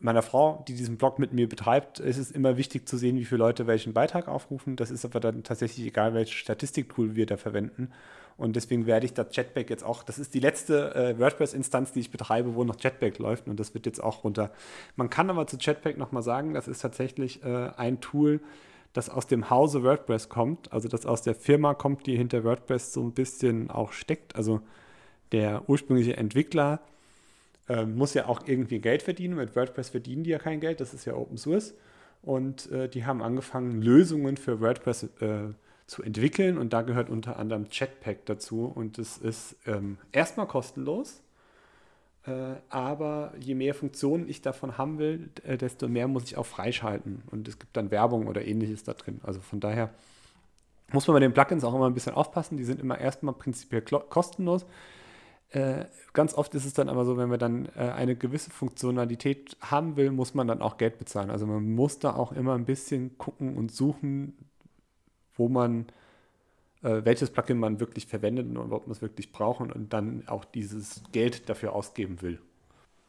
meiner 0.00 0.22
Frau, 0.22 0.64
die 0.68 0.74
diesen 0.74 0.96
Blog 0.96 1.18
mit 1.18 1.32
mir 1.32 1.48
betreibt, 1.48 1.98
ist 1.98 2.18
es 2.18 2.30
immer 2.30 2.56
wichtig 2.56 2.86
zu 2.88 2.96
sehen, 2.96 3.16
wie 3.16 3.24
viele 3.24 3.38
Leute 3.38 3.66
welchen 3.66 3.92
Beitrag 3.92 4.28
aufrufen. 4.28 4.76
Das 4.76 4.90
ist 4.90 5.04
aber 5.04 5.20
dann 5.20 5.42
tatsächlich 5.42 5.86
egal, 5.86 6.14
welches 6.14 6.34
Statistiktool 6.34 7.16
wir 7.16 7.26
da 7.26 7.36
verwenden. 7.36 7.90
Und 8.36 8.56
deswegen 8.56 8.86
werde 8.86 9.06
ich 9.06 9.14
das 9.14 9.34
Jetpack 9.34 9.70
jetzt 9.70 9.84
auch, 9.84 10.02
das 10.02 10.18
ist 10.18 10.34
die 10.34 10.40
letzte 10.40 10.94
äh, 10.94 11.18
WordPress-Instanz, 11.18 11.92
die 11.92 12.00
ich 12.00 12.10
betreibe, 12.10 12.54
wo 12.54 12.64
noch 12.64 12.76
Jetpack 12.78 13.18
läuft 13.18 13.46
und 13.46 13.60
das 13.60 13.74
wird 13.74 13.86
jetzt 13.86 14.02
auch 14.02 14.24
runter. 14.24 14.50
Man 14.96 15.08
kann 15.08 15.30
aber 15.30 15.46
zu 15.46 15.56
Jetpack 15.56 15.96
nochmal 15.96 16.24
sagen, 16.24 16.52
das 16.52 16.66
ist 16.66 16.80
tatsächlich 16.80 17.44
äh, 17.44 17.70
ein 17.76 18.00
Tool, 18.00 18.40
das 18.92 19.08
aus 19.08 19.26
dem 19.26 19.50
Hause 19.50 19.82
WordPress 19.82 20.28
kommt, 20.28 20.72
also 20.72 20.88
das 20.88 21.06
aus 21.06 21.22
der 21.22 21.34
Firma 21.34 21.74
kommt, 21.74 22.06
die 22.06 22.16
hinter 22.16 22.42
WordPress 22.44 22.92
so 22.92 23.02
ein 23.02 23.12
bisschen 23.12 23.70
auch 23.70 23.92
steckt. 23.92 24.34
Also 24.36 24.60
der 25.32 25.68
ursprüngliche 25.68 26.16
Entwickler 26.16 26.80
ähm, 27.68 27.96
muss 27.96 28.14
ja 28.14 28.26
auch 28.26 28.46
irgendwie 28.46 28.80
Geld 28.80 29.02
verdienen. 29.02 29.36
Mit 29.36 29.56
WordPress 29.56 29.90
verdienen 29.90 30.24
die 30.24 30.30
ja 30.30 30.38
kein 30.38 30.60
Geld, 30.60 30.80
das 30.80 30.94
ist 30.94 31.04
ja 31.04 31.14
Open 31.14 31.36
Source. 31.36 31.74
Und 32.22 32.70
äh, 32.70 32.88
die 32.88 33.04
haben 33.04 33.22
angefangen, 33.22 33.82
Lösungen 33.82 34.36
für 34.36 34.60
WordPress 34.60 35.04
äh, 35.20 35.52
zu 35.86 36.02
entwickeln. 36.02 36.58
Und 36.58 36.72
da 36.72 36.82
gehört 36.82 37.10
unter 37.10 37.38
anderem 37.38 37.68
Chatpack 37.68 38.24
dazu. 38.26 38.64
Und 38.66 38.98
es 38.98 39.18
ist 39.18 39.56
ähm, 39.66 39.98
erstmal 40.12 40.46
kostenlos. 40.46 41.22
Äh, 42.26 42.56
aber 42.70 43.34
je 43.38 43.54
mehr 43.54 43.74
Funktionen 43.74 44.28
ich 44.28 44.40
davon 44.40 44.78
haben 44.78 44.98
will, 44.98 45.28
äh, 45.44 45.58
desto 45.58 45.88
mehr 45.88 46.08
muss 46.08 46.24
ich 46.24 46.36
auch 46.36 46.46
freischalten. 46.46 47.22
Und 47.30 47.48
es 47.48 47.58
gibt 47.58 47.76
dann 47.76 47.90
Werbung 47.90 48.26
oder 48.26 48.44
ähnliches 48.44 48.82
da 48.84 48.94
drin. 48.94 49.20
Also 49.22 49.40
von 49.40 49.60
daher 49.60 49.90
muss 50.92 51.06
man 51.06 51.14
bei 51.14 51.20
den 51.20 51.34
Plugins 51.34 51.64
auch 51.64 51.74
immer 51.74 51.86
ein 51.86 51.94
bisschen 51.94 52.14
aufpassen. 52.14 52.56
Die 52.56 52.64
sind 52.64 52.80
immer 52.80 52.98
erstmal 52.98 53.34
prinzipiell 53.34 53.82
kostenlos. 53.82 54.64
Äh, 55.54 55.86
ganz 56.14 56.34
oft 56.34 56.52
ist 56.56 56.64
es 56.64 56.74
dann 56.74 56.88
aber 56.88 57.04
so, 57.04 57.16
wenn 57.16 57.28
man 57.28 57.38
dann 57.38 57.68
äh, 57.76 57.78
eine 57.78 58.16
gewisse 58.16 58.50
Funktionalität 58.50 59.56
haben 59.60 59.96
will, 59.96 60.10
muss 60.10 60.34
man 60.34 60.48
dann 60.48 60.60
auch 60.60 60.78
Geld 60.78 60.98
bezahlen. 60.98 61.30
Also 61.30 61.46
man 61.46 61.74
muss 61.74 62.00
da 62.00 62.16
auch 62.16 62.32
immer 62.32 62.54
ein 62.54 62.64
bisschen 62.64 63.16
gucken 63.18 63.56
und 63.56 63.70
suchen, 63.70 64.36
wo 65.36 65.48
man, 65.48 65.86
äh, 66.82 67.02
welches 67.04 67.30
Plugin 67.30 67.58
man 67.58 67.78
wirklich 67.78 68.06
verwendet 68.08 68.48
und 68.48 68.72
ob 68.72 68.88
man 68.88 68.90
es 68.90 69.00
wirklich 69.00 69.30
braucht 69.30 69.60
und 69.60 69.92
dann 69.92 70.24
auch 70.26 70.44
dieses 70.44 71.04
Geld 71.12 71.48
dafür 71.48 71.72
ausgeben 71.72 72.20
will. 72.20 72.40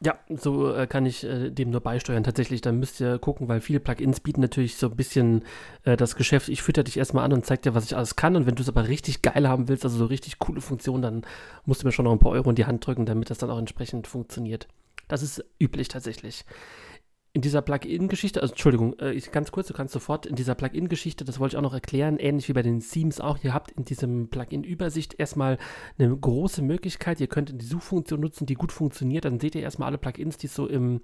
Ja, 0.04 0.18
so 0.28 0.74
äh, 0.74 0.86
kann 0.86 1.06
ich 1.06 1.24
äh, 1.24 1.50
dem 1.50 1.70
nur 1.70 1.80
beisteuern. 1.80 2.22
Tatsächlich, 2.22 2.60
dann 2.60 2.78
müsst 2.78 3.00
ihr 3.00 3.18
gucken, 3.18 3.48
weil 3.48 3.62
viele 3.62 3.80
Plugins 3.80 4.20
bieten 4.20 4.42
natürlich 4.42 4.76
so 4.76 4.88
ein 4.88 4.96
bisschen 4.96 5.42
äh, 5.84 5.96
das 5.96 6.16
Geschäft. 6.16 6.50
Ich 6.50 6.62
fütter 6.62 6.84
dich 6.84 6.98
erstmal 6.98 7.24
an 7.24 7.32
und 7.32 7.46
zeig 7.46 7.62
dir, 7.62 7.74
was 7.74 7.86
ich 7.86 7.96
alles 7.96 8.14
kann. 8.14 8.36
Und 8.36 8.46
wenn 8.46 8.54
du 8.56 8.62
es 8.62 8.68
aber 8.68 8.88
richtig 8.88 9.22
geil 9.22 9.48
haben 9.48 9.68
willst, 9.68 9.84
also 9.84 9.96
so 9.96 10.04
richtig 10.04 10.38
coole 10.38 10.60
Funktionen, 10.60 11.02
dann 11.02 11.22
musst 11.64 11.82
du 11.82 11.86
mir 11.86 11.92
schon 11.92 12.04
noch 12.04 12.12
ein 12.12 12.18
paar 12.18 12.32
Euro 12.32 12.50
in 12.50 12.56
die 12.56 12.66
Hand 12.66 12.86
drücken, 12.86 13.06
damit 13.06 13.30
das 13.30 13.38
dann 13.38 13.50
auch 13.50 13.58
entsprechend 13.58 14.06
funktioniert. 14.06 14.68
Das 15.08 15.22
ist 15.22 15.42
üblich 15.58 15.88
tatsächlich 15.88 16.44
in 17.36 17.42
dieser 17.42 17.60
Plugin-Geschichte, 17.60 18.40
also 18.40 18.52
Entschuldigung, 18.52 18.98
äh, 18.98 19.12
ich, 19.12 19.30
ganz 19.30 19.52
kurz, 19.52 19.68
du 19.68 19.74
kannst 19.74 19.92
sofort 19.92 20.24
in 20.24 20.36
dieser 20.36 20.54
Plugin-Geschichte, 20.54 21.22
das 21.22 21.38
wollte 21.38 21.52
ich 21.52 21.58
auch 21.58 21.62
noch 21.62 21.74
erklären, 21.74 22.16
ähnlich 22.16 22.48
wie 22.48 22.54
bei 22.54 22.62
den 22.62 22.80
Themes 22.80 23.20
auch, 23.20 23.36
ihr 23.42 23.52
habt 23.52 23.72
in 23.72 23.84
diesem 23.84 24.28
Plugin-Übersicht 24.28 25.20
erstmal 25.20 25.58
eine 25.98 26.16
große 26.16 26.62
Möglichkeit, 26.62 27.20
ihr 27.20 27.26
könnt 27.26 27.60
die 27.60 27.66
Suchfunktion 27.66 28.20
nutzen, 28.20 28.46
die 28.46 28.54
gut 28.54 28.72
funktioniert, 28.72 29.26
dann 29.26 29.38
seht 29.38 29.54
ihr 29.54 29.60
erstmal 29.60 29.88
alle 29.88 29.98
Plugins, 29.98 30.38
die 30.38 30.46
es 30.46 30.54
so 30.54 30.66
im 30.66 31.02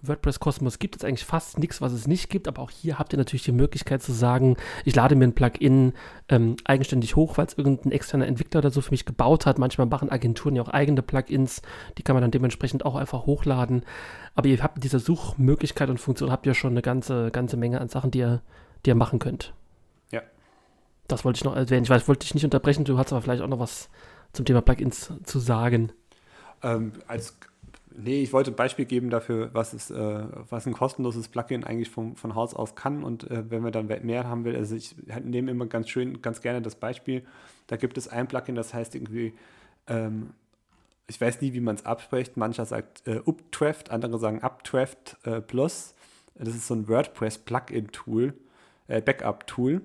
WordPress-Kosmos 0.00 0.78
gibt. 0.78 0.96
Es 0.96 1.02
ist 1.02 1.06
eigentlich 1.06 1.26
fast 1.26 1.58
nichts, 1.58 1.82
was 1.82 1.92
es 1.92 2.06
nicht 2.06 2.30
gibt, 2.30 2.48
aber 2.48 2.62
auch 2.62 2.70
hier 2.70 2.98
habt 2.98 3.12
ihr 3.12 3.18
natürlich 3.18 3.44
die 3.44 3.52
Möglichkeit 3.52 4.02
zu 4.02 4.12
sagen, 4.12 4.56
ich 4.86 4.94
lade 4.94 5.16
mir 5.16 5.26
ein 5.26 5.34
Plugin 5.34 5.92
ähm, 6.30 6.56
eigenständig 6.64 7.14
hoch, 7.14 7.36
weil 7.36 7.44
es 7.44 7.58
irgendein 7.58 7.92
externer 7.92 8.26
Entwickler 8.26 8.60
oder 8.60 8.70
so 8.70 8.80
für 8.80 8.90
mich 8.90 9.04
gebaut 9.04 9.44
hat. 9.44 9.58
Manchmal 9.58 9.86
machen 9.86 10.08
Agenturen 10.10 10.56
ja 10.56 10.62
auch 10.62 10.68
eigene 10.68 11.02
Plugins, 11.02 11.60
die 11.98 12.02
kann 12.02 12.14
man 12.14 12.22
dann 12.22 12.30
dementsprechend 12.30 12.86
auch 12.86 12.94
einfach 12.94 13.26
hochladen. 13.26 13.84
Aber 14.34 14.48
ihr 14.48 14.62
habt 14.62 14.82
diese 14.82 14.98
Suchmöglichkeit 14.98 15.73
und 15.90 15.98
Funktion, 15.98 16.30
habt 16.30 16.46
ihr 16.46 16.54
schon 16.54 16.72
eine 16.72 16.82
ganze, 16.82 17.30
ganze 17.30 17.56
Menge 17.56 17.80
an 17.80 17.88
Sachen, 17.88 18.10
die 18.10 18.18
ihr, 18.18 18.42
die 18.84 18.90
ihr 18.90 18.94
machen 18.94 19.18
könnt. 19.18 19.54
Ja. 20.10 20.22
Das 21.08 21.24
wollte 21.24 21.38
ich 21.38 21.44
noch 21.44 21.56
erwähnen. 21.56 21.84
Ich 21.84 21.90
weiß, 21.90 22.08
wollte 22.08 22.20
dich 22.20 22.34
nicht 22.34 22.44
unterbrechen, 22.44 22.84
du 22.84 22.98
hast 22.98 23.12
aber 23.12 23.22
vielleicht 23.22 23.42
auch 23.42 23.48
noch 23.48 23.58
was 23.58 23.88
zum 24.32 24.44
Thema 24.44 24.62
Plugins 24.62 25.12
zu 25.24 25.38
sagen. 25.38 25.92
Ähm, 26.62 26.92
als 27.06 27.36
Nee, 27.96 28.22
ich 28.22 28.32
wollte 28.32 28.50
ein 28.50 28.56
Beispiel 28.56 28.86
geben 28.86 29.08
dafür, 29.08 29.50
was, 29.52 29.72
ist, 29.72 29.90
äh, 29.90 30.24
was 30.50 30.66
ein 30.66 30.72
kostenloses 30.72 31.28
Plugin 31.28 31.62
eigentlich 31.62 31.90
vom, 31.90 32.16
von 32.16 32.34
Haus 32.34 32.52
aus 32.52 32.74
kann. 32.74 33.04
Und 33.04 33.30
äh, 33.30 33.48
wenn 33.50 33.62
wir 33.62 33.70
dann 33.70 33.86
mehr 33.86 34.26
haben 34.26 34.44
will, 34.44 34.56
also 34.56 34.74
ich 34.74 34.96
nehme 35.22 35.52
immer 35.52 35.66
ganz 35.66 35.88
schön, 35.88 36.20
ganz 36.20 36.40
gerne 36.40 36.60
das 36.60 36.74
Beispiel. 36.74 37.22
Da 37.68 37.76
gibt 37.76 37.96
es 37.96 38.08
ein 38.08 38.26
Plugin, 38.26 38.56
das 38.56 38.74
heißt 38.74 38.96
irgendwie 38.96 39.32
ähm, 39.86 40.30
ich 41.06 41.20
weiß 41.20 41.40
nie, 41.40 41.52
wie 41.52 41.60
man 41.60 41.74
es 41.74 41.84
abspricht. 41.84 42.36
Mancher 42.36 42.64
sagt 42.64 43.06
äh, 43.06 43.20
Updraft, 43.24 43.90
andere 43.90 44.18
sagen 44.18 44.42
Updraft 44.42 45.16
äh, 45.24 45.40
Plus. 45.40 45.94
Das 46.34 46.54
ist 46.54 46.66
so 46.66 46.74
ein 46.74 46.88
WordPress-Plugin-Tool, 46.88 48.34
äh, 48.88 49.00
Backup-Tool, 49.00 49.82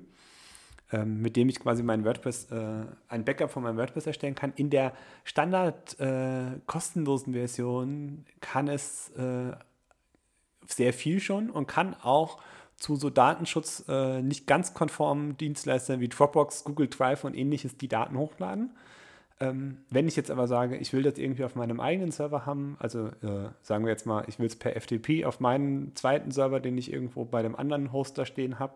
ähm, 0.91 1.21
mit 1.21 1.35
dem 1.35 1.49
ich 1.49 1.59
quasi 1.59 1.83
mein 1.83 2.05
WordPress, 2.05 2.51
äh, 2.51 2.85
ein 3.07 3.25
Backup 3.25 3.51
von 3.51 3.63
meinem 3.63 3.77
WordPress 3.77 4.07
erstellen 4.07 4.35
kann. 4.35 4.53
In 4.55 4.69
der 4.69 4.93
standard 5.23 5.99
äh, 5.99 6.59
kostenlosen 6.65 7.33
Version 7.33 8.25
kann 8.41 8.67
es 8.67 9.09
äh, 9.11 9.51
sehr 10.67 10.93
viel 10.93 11.19
schon 11.19 11.49
und 11.49 11.67
kann 11.67 11.95
auch 12.01 12.41
zu 12.77 12.95
so 12.95 13.09
Datenschutz 13.09 13.83
äh, 13.89 14.21
nicht 14.21 14.47
ganz 14.47 14.73
konformen 14.73 15.37
Dienstleistern 15.37 15.99
wie 15.99 16.07
Dropbox, 16.07 16.63
Google 16.63 16.87
Drive 16.87 17.25
und 17.25 17.35
ähnliches 17.35 17.77
die 17.77 17.89
Daten 17.89 18.17
hochladen. 18.17 18.71
Ähm, 19.41 19.77
wenn 19.89 20.07
ich 20.07 20.17
jetzt 20.17 20.31
aber 20.31 20.47
sage, 20.47 20.75
ich 20.75 20.91
will 20.91 21.03
das 21.03 21.17
irgendwie 21.17 21.45
auf 21.45 21.55
meinem 21.55 21.79
eigenen 21.79 22.11
Server 22.11 22.45
haben, 22.45 22.75
also 22.79 23.07
äh, 23.07 23.49
sagen 23.61 23.85
wir 23.85 23.91
jetzt 23.91 24.05
mal, 24.05 24.25
ich 24.27 24.37
will 24.37 24.47
es 24.47 24.57
per 24.57 24.79
FTP 24.79 25.23
auf 25.25 25.39
meinen 25.39 25.95
zweiten 25.95 26.31
Server, 26.31 26.59
den 26.59 26.77
ich 26.77 26.91
irgendwo 26.91 27.23
bei 27.23 27.41
dem 27.41 27.55
anderen 27.55 27.93
Hoster 27.93 28.25
stehen 28.25 28.59
habe, 28.59 28.75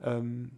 ähm, 0.00 0.52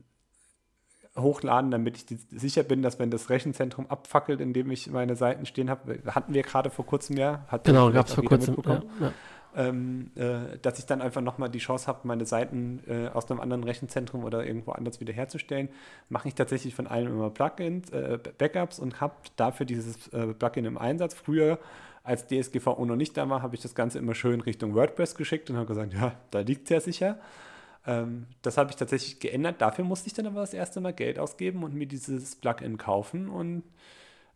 hochladen, 1.16 1.70
damit 1.70 1.96
ich 1.96 2.18
sicher 2.30 2.62
bin, 2.62 2.82
dass 2.82 2.98
wenn 2.98 3.10
das 3.10 3.30
Rechenzentrum 3.30 3.86
abfackelt, 3.88 4.40
in 4.40 4.52
dem 4.52 4.70
ich 4.70 4.90
meine 4.90 5.16
Seiten 5.16 5.46
stehen 5.46 5.70
habe, 5.70 6.00
hatten 6.06 6.34
wir 6.34 6.42
gerade 6.42 6.68
vor 6.70 6.84
kurzem 6.84 7.16
ja, 7.16 7.44
hat 7.48 7.64
genau, 7.64 7.90
gab 7.90 8.06
es 8.08 8.14
vor 8.14 8.24
kurzem, 8.24 8.56
ja, 8.64 8.82
ja 9.00 9.12
ähm, 9.56 10.10
äh, 10.14 10.58
dass 10.62 10.78
ich 10.78 10.86
dann 10.86 11.02
einfach 11.02 11.20
nochmal 11.20 11.48
die 11.48 11.58
Chance 11.58 11.86
habe, 11.86 12.00
meine 12.04 12.24
Seiten 12.24 12.80
äh, 12.86 13.08
aus 13.08 13.30
einem 13.30 13.40
anderen 13.40 13.64
Rechenzentrum 13.64 14.24
oder 14.24 14.46
irgendwo 14.46 14.72
anders 14.72 15.00
wiederherzustellen, 15.00 15.68
mache 16.08 16.28
ich 16.28 16.34
tatsächlich 16.34 16.74
von 16.74 16.86
allen 16.86 17.08
immer 17.08 17.30
Plugins, 17.30 17.90
äh, 17.90 18.18
Backups 18.38 18.78
und 18.78 19.00
habe 19.00 19.14
dafür 19.36 19.66
dieses 19.66 20.08
äh, 20.08 20.28
Plugin 20.28 20.64
im 20.64 20.78
Einsatz. 20.78 21.14
Früher, 21.14 21.58
als 22.04 22.26
DSGVO 22.26 22.84
noch 22.84 22.96
nicht 22.96 23.16
da 23.16 23.28
war, 23.28 23.42
habe 23.42 23.54
ich 23.54 23.62
das 23.62 23.74
Ganze 23.74 23.98
immer 23.98 24.14
schön 24.14 24.40
Richtung 24.40 24.74
WordPress 24.74 25.14
geschickt 25.14 25.50
und 25.50 25.56
habe 25.56 25.66
gesagt, 25.66 25.94
ja, 25.94 26.12
da 26.30 26.40
liegt 26.40 26.64
es 26.64 26.70
ja 26.70 26.80
sicher. 26.80 27.18
Ähm, 27.86 28.26
das 28.42 28.56
habe 28.56 28.70
ich 28.70 28.76
tatsächlich 28.76 29.20
geändert. 29.20 29.60
Dafür 29.60 29.84
musste 29.84 30.06
ich 30.06 30.14
dann 30.14 30.26
aber 30.26 30.40
das 30.40 30.54
erste 30.54 30.80
Mal 30.80 30.92
Geld 30.92 31.18
ausgeben 31.18 31.64
und 31.64 31.74
mir 31.74 31.86
dieses 31.86 32.36
Plugin 32.36 32.78
kaufen 32.78 33.28
und 33.28 33.64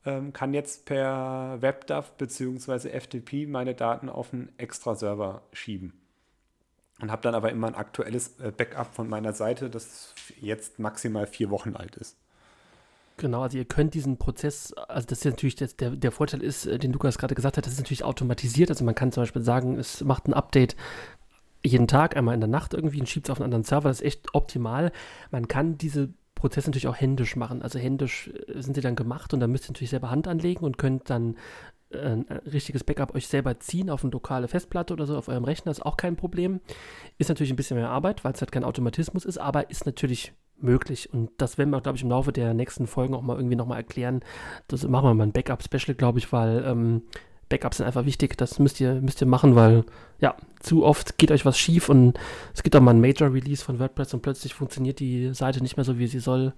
ähm, 0.04 0.32
kann 0.32 0.54
jetzt 0.54 0.84
per 0.86 1.58
WebDAV 1.60 2.12
bzw. 2.12 2.88
FTP 2.98 3.46
meine 3.46 3.74
Daten 3.74 4.08
auf 4.08 4.32
einen 4.32 4.52
extra 4.58 4.94
Server 4.94 5.42
schieben. 5.52 5.92
Und 7.00 7.10
habe 7.10 7.22
dann 7.22 7.34
aber 7.34 7.50
immer 7.50 7.66
ein 7.66 7.74
aktuelles 7.74 8.38
äh, 8.38 8.52
Backup 8.52 8.94
von 8.94 9.08
meiner 9.08 9.32
Seite, 9.32 9.68
das 9.68 10.14
jetzt 10.40 10.78
maximal 10.78 11.26
vier 11.26 11.50
Wochen 11.50 11.74
alt 11.74 11.96
ist. 11.96 12.16
Genau, 13.16 13.42
also 13.42 13.56
ihr 13.58 13.64
könnt 13.64 13.94
diesen 13.94 14.16
Prozess, 14.16 14.72
also 14.72 15.06
das 15.06 15.18
ist 15.18 15.24
natürlich 15.24 15.54
der, 15.54 15.90
der 15.90 16.12
Vorteil 16.12 16.42
ist, 16.42 16.66
äh, 16.66 16.78
den 16.78 16.92
Lukas 16.92 17.18
gerade 17.18 17.34
gesagt 17.34 17.56
hat, 17.56 17.66
das 17.66 17.74
ist 17.74 17.78
natürlich 17.78 18.04
automatisiert. 18.04 18.70
Also 18.70 18.84
man 18.84 18.94
kann 18.94 19.12
zum 19.12 19.22
Beispiel 19.22 19.42
sagen, 19.42 19.78
es 19.78 20.02
macht 20.02 20.26
ein 20.28 20.34
Update 20.34 20.76
jeden 21.64 21.88
Tag, 21.88 22.16
einmal 22.16 22.34
in 22.34 22.40
der 22.40 22.48
Nacht 22.48 22.74
irgendwie 22.74 23.00
und 23.00 23.08
schiebt 23.08 23.26
es 23.26 23.30
auf 23.30 23.38
einen 23.38 23.46
anderen 23.46 23.64
Server. 23.64 23.88
Das 23.88 24.00
ist 24.00 24.06
echt 24.06 24.34
optimal. 24.34 24.92
Man 25.30 25.48
kann 25.48 25.78
diese 25.78 26.10
Prozess 26.44 26.66
natürlich 26.66 26.88
auch 26.88 27.00
händisch 27.00 27.36
machen. 27.36 27.62
Also 27.62 27.78
händisch 27.78 28.28
äh, 28.28 28.60
sind 28.60 28.74
sie 28.74 28.82
dann 28.82 28.96
gemacht 28.96 29.32
und 29.32 29.40
dann 29.40 29.50
müsst 29.50 29.64
ihr 29.64 29.72
natürlich 29.72 29.88
selber 29.88 30.10
Hand 30.10 30.28
anlegen 30.28 30.62
und 30.62 30.76
könnt 30.76 31.08
dann 31.08 31.36
äh, 31.88 31.96
ein 31.96 32.26
richtiges 32.44 32.84
Backup 32.84 33.14
euch 33.14 33.28
selber 33.28 33.58
ziehen 33.60 33.88
auf 33.88 34.04
eine 34.04 34.10
lokale 34.10 34.46
Festplatte 34.46 34.92
oder 34.92 35.06
so 35.06 35.16
auf 35.16 35.28
eurem 35.28 35.44
Rechner, 35.44 35.72
ist 35.72 35.86
auch 35.86 35.96
kein 35.96 36.16
Problem. 36.16 36.60
Ist 37.16 37.30
natürlich 37.30 37.50
ein 37.50 37.56
bisschen 37.56 37.78
mehr 37.78 37.88
Arbeit, 37.88 38.24
weil 38.24 38.34
es 38.34 38.42
halt 38.42 38.52
kein 38.52 38.62
Automatismus 38.62 39.24
ist, 39.24 39.38
aber 39.38 39.70
ist 39.70 39.86
natürlich 39.86 40.34
möglich. 40.58 41.10
Und 41.14 41.30
das 41.38 41.56
werden 41.56 41.70
wir, 41.70 41.80
glaube 41.80 41.96
ich, 41.96 42.02
im 42.02 42.10
Laufe 42.10 42.30
der 42.30 42.52
nächsten 42.52 42.86
Folgen 42.86 43.14
auch 43.14 43.22
mal 43.22 43.36
irgendwie 43.36 43.56
nochmal 43.56 43.78
erklären. 43.78 44.20
Das 44.68 44.86
machen 44.86 45.08
wir 45.08 45.14
mal 45.14 45.24
ein 45.24 45.32
Backup-Special, 45.32 45.94
glaube 45.94 46.18
ich, 46.18 46.30
weil 46.30 46.62
ähm, 46.66 47.04
Backups 47.48 47.78
sind 47.78 47.86
einfach 47.86 48.04
wichtig. 48.04 48.36
Das 48.36 48.58
müsst 48.58 48.80
ihr, 48.80 48.94
müsst 48.94 49.20
ihr 49.20 49.26
machen, 49.26 49.54
weil 49.54 49.84
ja, 50.20 50.36
zu 50.60 50.84
oft 50.84 51.18
geht 51.18 51.30
euch 51.30 51.44
was 51.44 51.58
schief 51.58 51.88
und 51.88 52.18
es 52.54 52.62
gibt 52.62 52.74
auch 52.76 52.80
mal 52.80 52.92
ein 52.92 53.00
Major-Release 53.00 53.64
von 53.64 53.78
WordPress 53.78 54.14
und 54.14 54.22
plötzlich 54.22 54.54
funktioniert 54.54 55.00
die 55.00 55.34
Seite 55.34 55.62
nicht 55.62 55.76
mehr 55.76 55.84
so, 55.84 55.98
wie 55.98 56.06
sie 56.06 56.20
soll. 56.20 56.52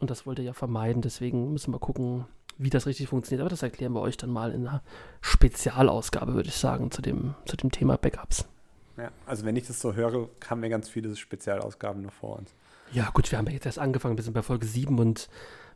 Und 0.00 0.10
das 0.10 0.26
wollt 0.26 0.38
ihr 0.38 0.44
ja 0.44 0.52
vermeiden. 0.52 1.02
Deswegen 1.02 1.52
müssen 1.52 1.72
wir 1.72 1.78
gucken, 1.78 2.24
wie 2.58 2.70
das 2.70 2.86
richtig 2.86 3.08
funktioniert. 3.08 3.40
Aber 3.42 3.50
das 3.50 3.62
erklären 3.62 3.92
wir 3.92 4.00
euch 4.00 4.16
dann 4.16 4.30
mal 4.30 4.52
in 4.52 4.66
einer 4.66 4.82
Spezialausgabe, 5.20 6.34
würde 6.34 6.48
ich 6.48 6.56
sagen, 6.56 6.90
zu 6.90 7.02
dem, 7.02 7.34
zu 7.46 7.56
dem 7.56 7.70
Thema 7.70 7.96
Backups. 7.96 8.46
Ja, 8.96 9.10
also 9.26 9.44
wenn 9.44 9.56
ich 9.56 9.66
das 9.66 9.80
so 9.80 9.94
höre, 9.94 10.28
haben 10.48 10.62
wir 10.62 10.68
ganz 10.68 10.88
viele 10.88 11.14
Spezialausgaben 11.16 12.02
noch 12.02 12.12
vor 12.12 12.38
uns. 12.38 12.54
Ja, 12.92 13.10
gut, 13.12 13.30
wir 13.30 13.38
haben 13.38 13.46
ja 13.46 13.52
jetzt 13.52 13.66
erst 13.66 13.78
angefangen, 13.78 14.16
wir 14.16 14.22
sind 14.22 14.34
bei 14.34 14.42
Folge 14.42 14.66
7 14.66 14.98
und 14.98 15.28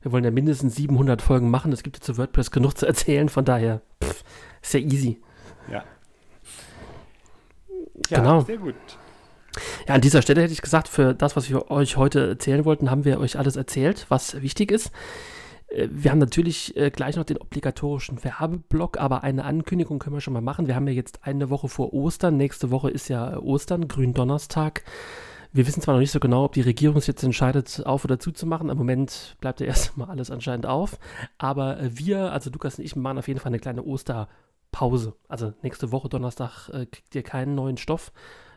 wir 0.09 0.13
wollen 0.13 0.25
ja 0.25 0.31
mindestens 0.31 0.75
700 0.77 1.21
Folgen 1.21 1.51
machen. 1.51 1.71
Es 1.71 1.83
gibt 1.83 1.99
ja 1.99 2.03
zu 2.03 2.17
WordPress 2.17 2.51
genug 2.51 2.79
zu 2.79 2.87
erzählen, 2.87 3.29
von 3.29 3.45
daher 3.45 3.83
pff, 4.03 4.25
ist 4.63 4.75
ja 4.75 4.81
easy. 4.81 5.21
Ja. 5.71 5.85
Ja, 8.09 8.19
genau. 8.19 8.41
sehr 8.41 8.57
gut. 8.57 8.75
Ja, 9.87 9.95
an 9.95 10.01
dieser 10.01 10.23
Stelle 10.23 10.43
hätte 10.43 10.53
ich 10.53 10.63
gesagt, 10.63 10.89
für 10.89 11.15
das, 11.15 11.37
was 11.37 11.51
wir 11.51 11.71
euch 11.71 11.97
heute 11.97 12.29
erzählen 12.29 12.65
wollten, 12.65 12.91
haben 12.91 13.05
wir 13.05 13.21
euch 13.21 13.39
alles 13.39 13.57
erzählt, 13.57 14.07
was 14.09 14.41
wichtig 14.41 14.71
ist. 14.71 14.93
Äh, 15.69 15.89
wir 15.91 16.11
haben 16.11 16.19
natürlich 16.19 16.75
äh, 16.77 16.91
gleich 16.91 17.17
noch 17.17 17.25
den 17.25 17.39
obligatorischen 17.39 18.23
Werbeblock, 18.25 18.99
aber 18.99 19.25
eine 19.25 19.45
Ankündigung 19.45 19.99
können 19.99 20.17
wir 20.17 20.21
schon 20.21 20.33
mal 20.33 20.41
machen. 20.41 20.69
Wir 20.69 20.75
haben 20.75 20.87
ja 20.87 20.95
jetzt 20.95 21.27
eine 21.27 21.51
Woche 21.51 21.69
vor 21.69 21.93
Ostern. 21.93 22.39
Nächste 22.39 22.71
Woche 22.71 22.91
ist 22.91 23.09
ja 23.09 23.37
Ostern, 23.39 23.89
Gründonnerstag. 23.89 24.85
Wir 25.59 25.67
wissen 25.67 25.83
zwar 25.83 25.95
noch 25.95 26.01
nicht 26.01 26.13
so 26.13 26.21
genau, 26.21 26.45
ob 26.45 26.53
die 26.53 26.61
Regierung 26.61 27.01
sich 27.01 27.09
jetzt 27.09 27.25
entscheidet, 27.25 27.85
auf 27.85 28.05
oder 28.05 28.21
zuzumachen. 28.21 28.69
Im 28.69 28.79
Moment 28.79 29.35
bleibt 29.41 29.59
ja 29.59 29.67
erstmal 29.67 30.09
alles 30.09 30.31
anscheinend 30.31 30.67
auf. 30.67 31.01
Aber 31.37 31.81
äh, 31.81 31.99
wir, 31.99 32.31
also 32.33 32.49
Lukas 32.49 32.79
und 32.79 32.85
ich, 32.85 32.95
machen 32.95 33.19
auf 33.19 33.27
jeden 33.27 33.41
Fall 33.41 33.51
eine 33.51 33.59
kleine 33.59 33.83
Osterpause. 33.83 35.15
Also 35.27 35.55
nächste 35.63 35.91
Woche 35.91 36.09
Donnerstag 36.09 36.69
äh, 36.69 36.87
kriegt 36.87 37.13
ihr 37.13 37.25
keinen 37.25 37.57
neuen 37.57 37.77
Stoff. 37.77 38.13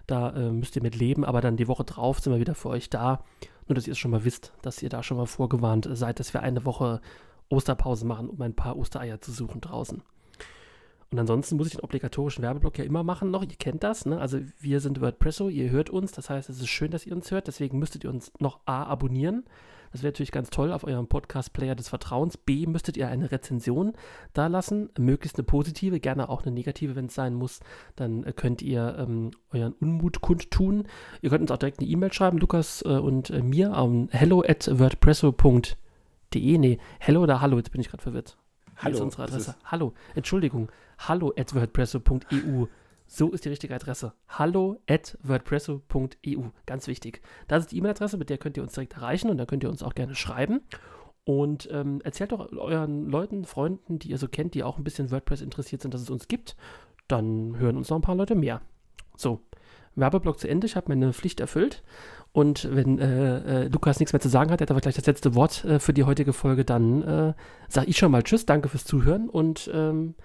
Da 0.05 0.29
äh, 0.29 0.51
müsst 0.51 0.75
ihr 0.75 0.83
mit 0.83 0.95
leben, 0.95 1.25
aber 1.25 1.41
dann 1.41 1.57
die 1.57 1.67
Woche 1.67 1.85
drauf 1.85 2.19
sind 2.19 2.33
wir 2.33 2.39
wieder 2.39 2.53
für 2.53 2.69
euch 2.69 2.87
da. 2.91 3.23
Nur, 3.67 3.73
dass 3.73 3.87
ihr 3.87 3.93
es 3.93 3.97
schon 3.97 4.11
mal 4.11 4.23
wisst, 4.23 4.53
dass 4.61 4.83
ihr 4.83 4.89
da 4.89 5.01
schon 5.01 5.17
mal 5.17 5.25
vorgewarnt 5.25 5.89
seid, 5.91 6.19
dass 6.19 6.35
wir 6.35 6.43
eine 6.43 6.65
Woche 6.65 7.01
Osterpause 7.49 8.05
machen, 8.05 8.29
um 8.29 8.39
ein 8.43 8.53
paar 8.53 8.77
Ostereier 8.77 9.19
zu 9.19 9.31
suchen 9.31 9.59
draußen. 9.59 10.03
Und 11.11 11.19
ansonsten 11.19 11.57
muss 11.57 11.67
ich 11.67 11.73
den 11.73 11.81
obligatorischen 11.81 12.41
Werbeblock 12.41 12.77
ja 12.77 12.85
immer 12.85 13.03
machen 13.03 13.31
noch. 13.31 13.43
Ihr 13.43 13.49
kennt 13.59 13.83
das, 13.83 14.05
ne? 14.05 14.19
Also 14.19 14.39
wir 14.59 14.79
sind 14.79 15.01
WordPresso, 15.01 15.49
ihr 15.49 15.69
hört 15.69 15.89
uns. 15.89 16.13
Das 16.13 16.29
heißt, 16.29 16.49
es 16.49 16.59
ist 16.59 16.69
schön, 16.69 16.91
dass 16.91 17.05
ihr 17.05 17.13
uns 17.13 17.31
hört. 17.31 17.47
Deswegen 17.47 17.79
müsstet 17.79 18.05
ihr 18.05 18.09
uns 18.09 18.31
noch 18.39 18.61
A 18.65 18.83
abonnieren. 18.83 19.43
Das 19.91 20.03
wäre 20.03 20.11
natürlich 20.13 20.31
ganz 20.31 20.49
toll 20.51 20.71
auf 20.71 20.85
eurem 20.85 21.07
Podcast-Player 21.07 21.75
des 21.75 21.89
Vertrauens. 21.89 22.37
B 22.37 22.65
müsstet 22.65 22.95
ihr 22.95 23.09
eine 23.09 23.29
Rezension 23.29 23.91
da 24.31 24.47
lassen, 24.47 24.89
möglichst 24.97 25.37
eine 25.37 25.43
positive, 25.43 25.99
gerne 25.99 26.29
auch 26.29 26.43
eine 26.43 26.53
negative, 26.53 26.95
wenn 26.95 27.07
es 27.07 27.15
sein 27.15 27.33
muss. 27.33 27.59
Dann 27.97 28.23
äh, 28.23 28.31
könnt 28.31 28.61
ihr 28.61 28.95
ähm, 28.97 29.31
euren 29.51 29.73
Unmut 29.73 30.21
kundtun. 30.21 30.87
Ihr 31.21 31.29
könnt 31.29 31.41
uns 31.41 31.51
auch 31.51 31.57
direkt 31.57 31.81
eine 31.81 31.89
E-Mail 31.89 32.13
schreiben, 32.13 32.37
Lukas 32.37 32.83
äh, 32.83 32.87
und 32.87 33.31
äh, 33.31 33.41
mir, 33.41 33.73
am 33.73 34.07
hello 34.11 34.45
at 34.47 34.69
wordpresso.de. 34.71 36.57
Nee, 36.57 36.79
hello 36.99 37.23
oder 37.23 37.41
hallo, 37.41 37.57
jetzt 37.57 37.73
bin 37.73 37.81
ich 37.81 37.89
gerade 37.89 38.01
verwirrt. 38.01 38.37
Hallo. 38.77 38.95
ist 38.95 39.01
unsere 39.01 39.23
Adresse. 39.23 39.55
Hallo, 39.65 39.93
Entschuldigung 40.15 40.71
hallo 41.07 41.33
at 41.37 41.53
wordpresso.eu. 41.53 42.65
So 43.07 43.29
ist 43.31 43.43
die 43.43 43.49
richtige 43.49 43.75
Adresse. 43.75 44.13
Hallo 44.29 44.79
at 44.89 45.17
wordpresso.eu. 45.21 46.43
Ganz 46.65 46.87
wichtig. 46.87 47.21
Das 47.47 47.63
ist 47.63 47.71
die 47.71 47.77
E-Mail-Adresse, 47.77 48.17
mit 48.17 48.29
der 48.29 48.37
könnt 48.37 48.55
ihr 48.57 48.63
uns 48.63 48.73
direkt 48.73 48.93
erreichen 48.93 49.29
und 49.29 49.37
da 49.37 49.45
könnt 49.45 49.63
ihr 49.63 49.69
uns 49.69 49.83
auch 49.83 49.95
gerne 49.95 50.15
schreiben. 50.15 50.61
Und 51.23 51.69
ähm, 51.71 52.01
erzählt 52.03 52.31
doch 52.31 52.51
euren 52.51 53.09
Leuten, 53.09 53.45
Freunden, 53.45 53.99
die 53.99 54.09
ihr 54.09 54.17
so 54.17 54.27
kennt, 54.27 54.53
die 54.53 54.63
auch 54.63 54.77
ein 54.77 54.83
bisschen 54.83 55.11
WordPress 55.11 55.41
interessiert 55.41 55.81
sind, 55.81 55.93
dass 55.93 56.01
es 56.01 56.09
uns 56.09 56.27
gibt. 56.27 56.55
Dann 57.07 57.57
hören 57.57 57.77
uns 57.77 57.89
noch 57.89 57.97
ein 57.97 58.03
paar 58.03 58.15
Leute 58.15 58.35
mehr. 58.35 58.61
So, 59.17 59.41
Werbeblock 59.95 60.39
zu 60.39 60.47
Ende. 60.47 60.65
Ich 60.65 60.75
habe 60.75 60.87
meine 60.89 61.13
Pflicht 61.13 61.39
erfüllt. 61.39 61.83
Und 62.31 62.73
wenn 62.73 62.97
äh, 62.97 63.65
äh, 63.65 63.67
Lukas 63.67 63.99
nichts 63.99 64.13
mehr 64.13 64.21
zu 64.21 64.29
sagen 64.29 64.51
hat, 64.51 64.61
er 64.61 64.63
hat 64.63 64.71
aber 64.71 64.79
gleich 64.79 64.95
das 64.95 65.05
letzte 65.05 65.35
Wort 65.35 65.65
äh, 65.65 65.79
für 65.79 65.93
die 65.93 66.05
heutige 66.05 66.31
Folge, 66.31 66.63
dann 66.63 67.01
äh, 67.01 67.33
sage 67.67 67.87
ich 67.87 67.97
schon 67.97 68.11
mal 68.11 68.23
Tschüss, 68.23 68.45
danke 68.45 68.69
fürs 68.69 68.85
Zuhören 68.85 69.29
und 69.29 69.69
ähm, 69.73 70.15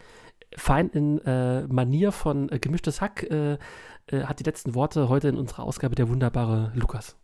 fein 0.57 0.89
in 0.91 1.19
äh, 1.25 1.63
Manier 1.63 2.13
von 2.13 2.51
äh, 2.51 2.59
gemischtes 2.59 3.01
Hack 3.01 3.27
hat 4.13 4.39
die 4.39 4.45
letzten 4.45 4.77
Worte 4.77 5.09
heute 5.09 5.27
in 5.27 5.37
unserer 5.37 5.65
Ausgabe 5.65 5.97
der 5.97 6.09
wunderbare 6.09 6.71
Lukas. 6.77 7.17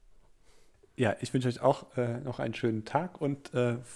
Ja, 0.96 1.14
ich 1.20 1.32
wünsche 1.32 1.46
euch 1.46 1.60
auch 1.60 1.86
noch 2.24 2.40
einen 2.40 2.54
schönen 2.54 2.84
Tag 2.84 3.20
und 3.20 3.52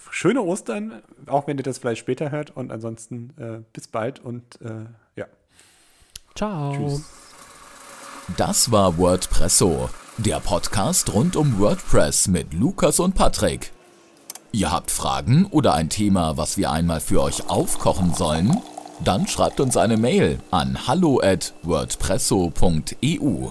schöne 0.09 0.41
Ostern, 0.41 1.01
auch 1.25 1.47
wenn 1.47 1.57
ihr 1.57 1.63
das 1.63 1.79
vielleicht 1.79 1.99
später 1.99 2.31
hört. 2.31 2.55
Und 2.55 2.71
ansonsten 2.71 3.65
bis 3.73 3.89
bald 3.89 4.21
und 4.21 4.59
ja. 5.17 5.25
Ciao. 6.33 6.71
Tschüss. 6.77 7.03
Das 8.37 8.71
war 8.71 8.97
WordPresso, 8.97 9.89
der 10.17 10.39
Podcast 10.39 11.13
rund 11.13 11.35
um 11.35 11.59
WordPress 11.59 12.29
mit 12.29 12.53
Lukas 12.53 13.01
und 13.01 13.15
Patrick. 13.15 13.71
Ihr 14.51 14.71
habt 14.71 14.91
Fragen 14.91 15.45
oder 15.45 15.73
ein 15.73 15.89
Thema, 15.89 16.37
was 16.37 16.57
wir 16.57 16.71
einmal 16.71 16.99
für 16.99 17.21
euch 17.21 17.49
aufkochen 17.49 18.13
sollen? 18.13 18.57
Dann 19.03 19.27
schreibt 19.27 19.59
uns 19.59 19.75
eine 19.77 19.97
Mail 19.97 20.39
an 20.51 20.87
hallo@wordpresso.eu. 20.87 23.49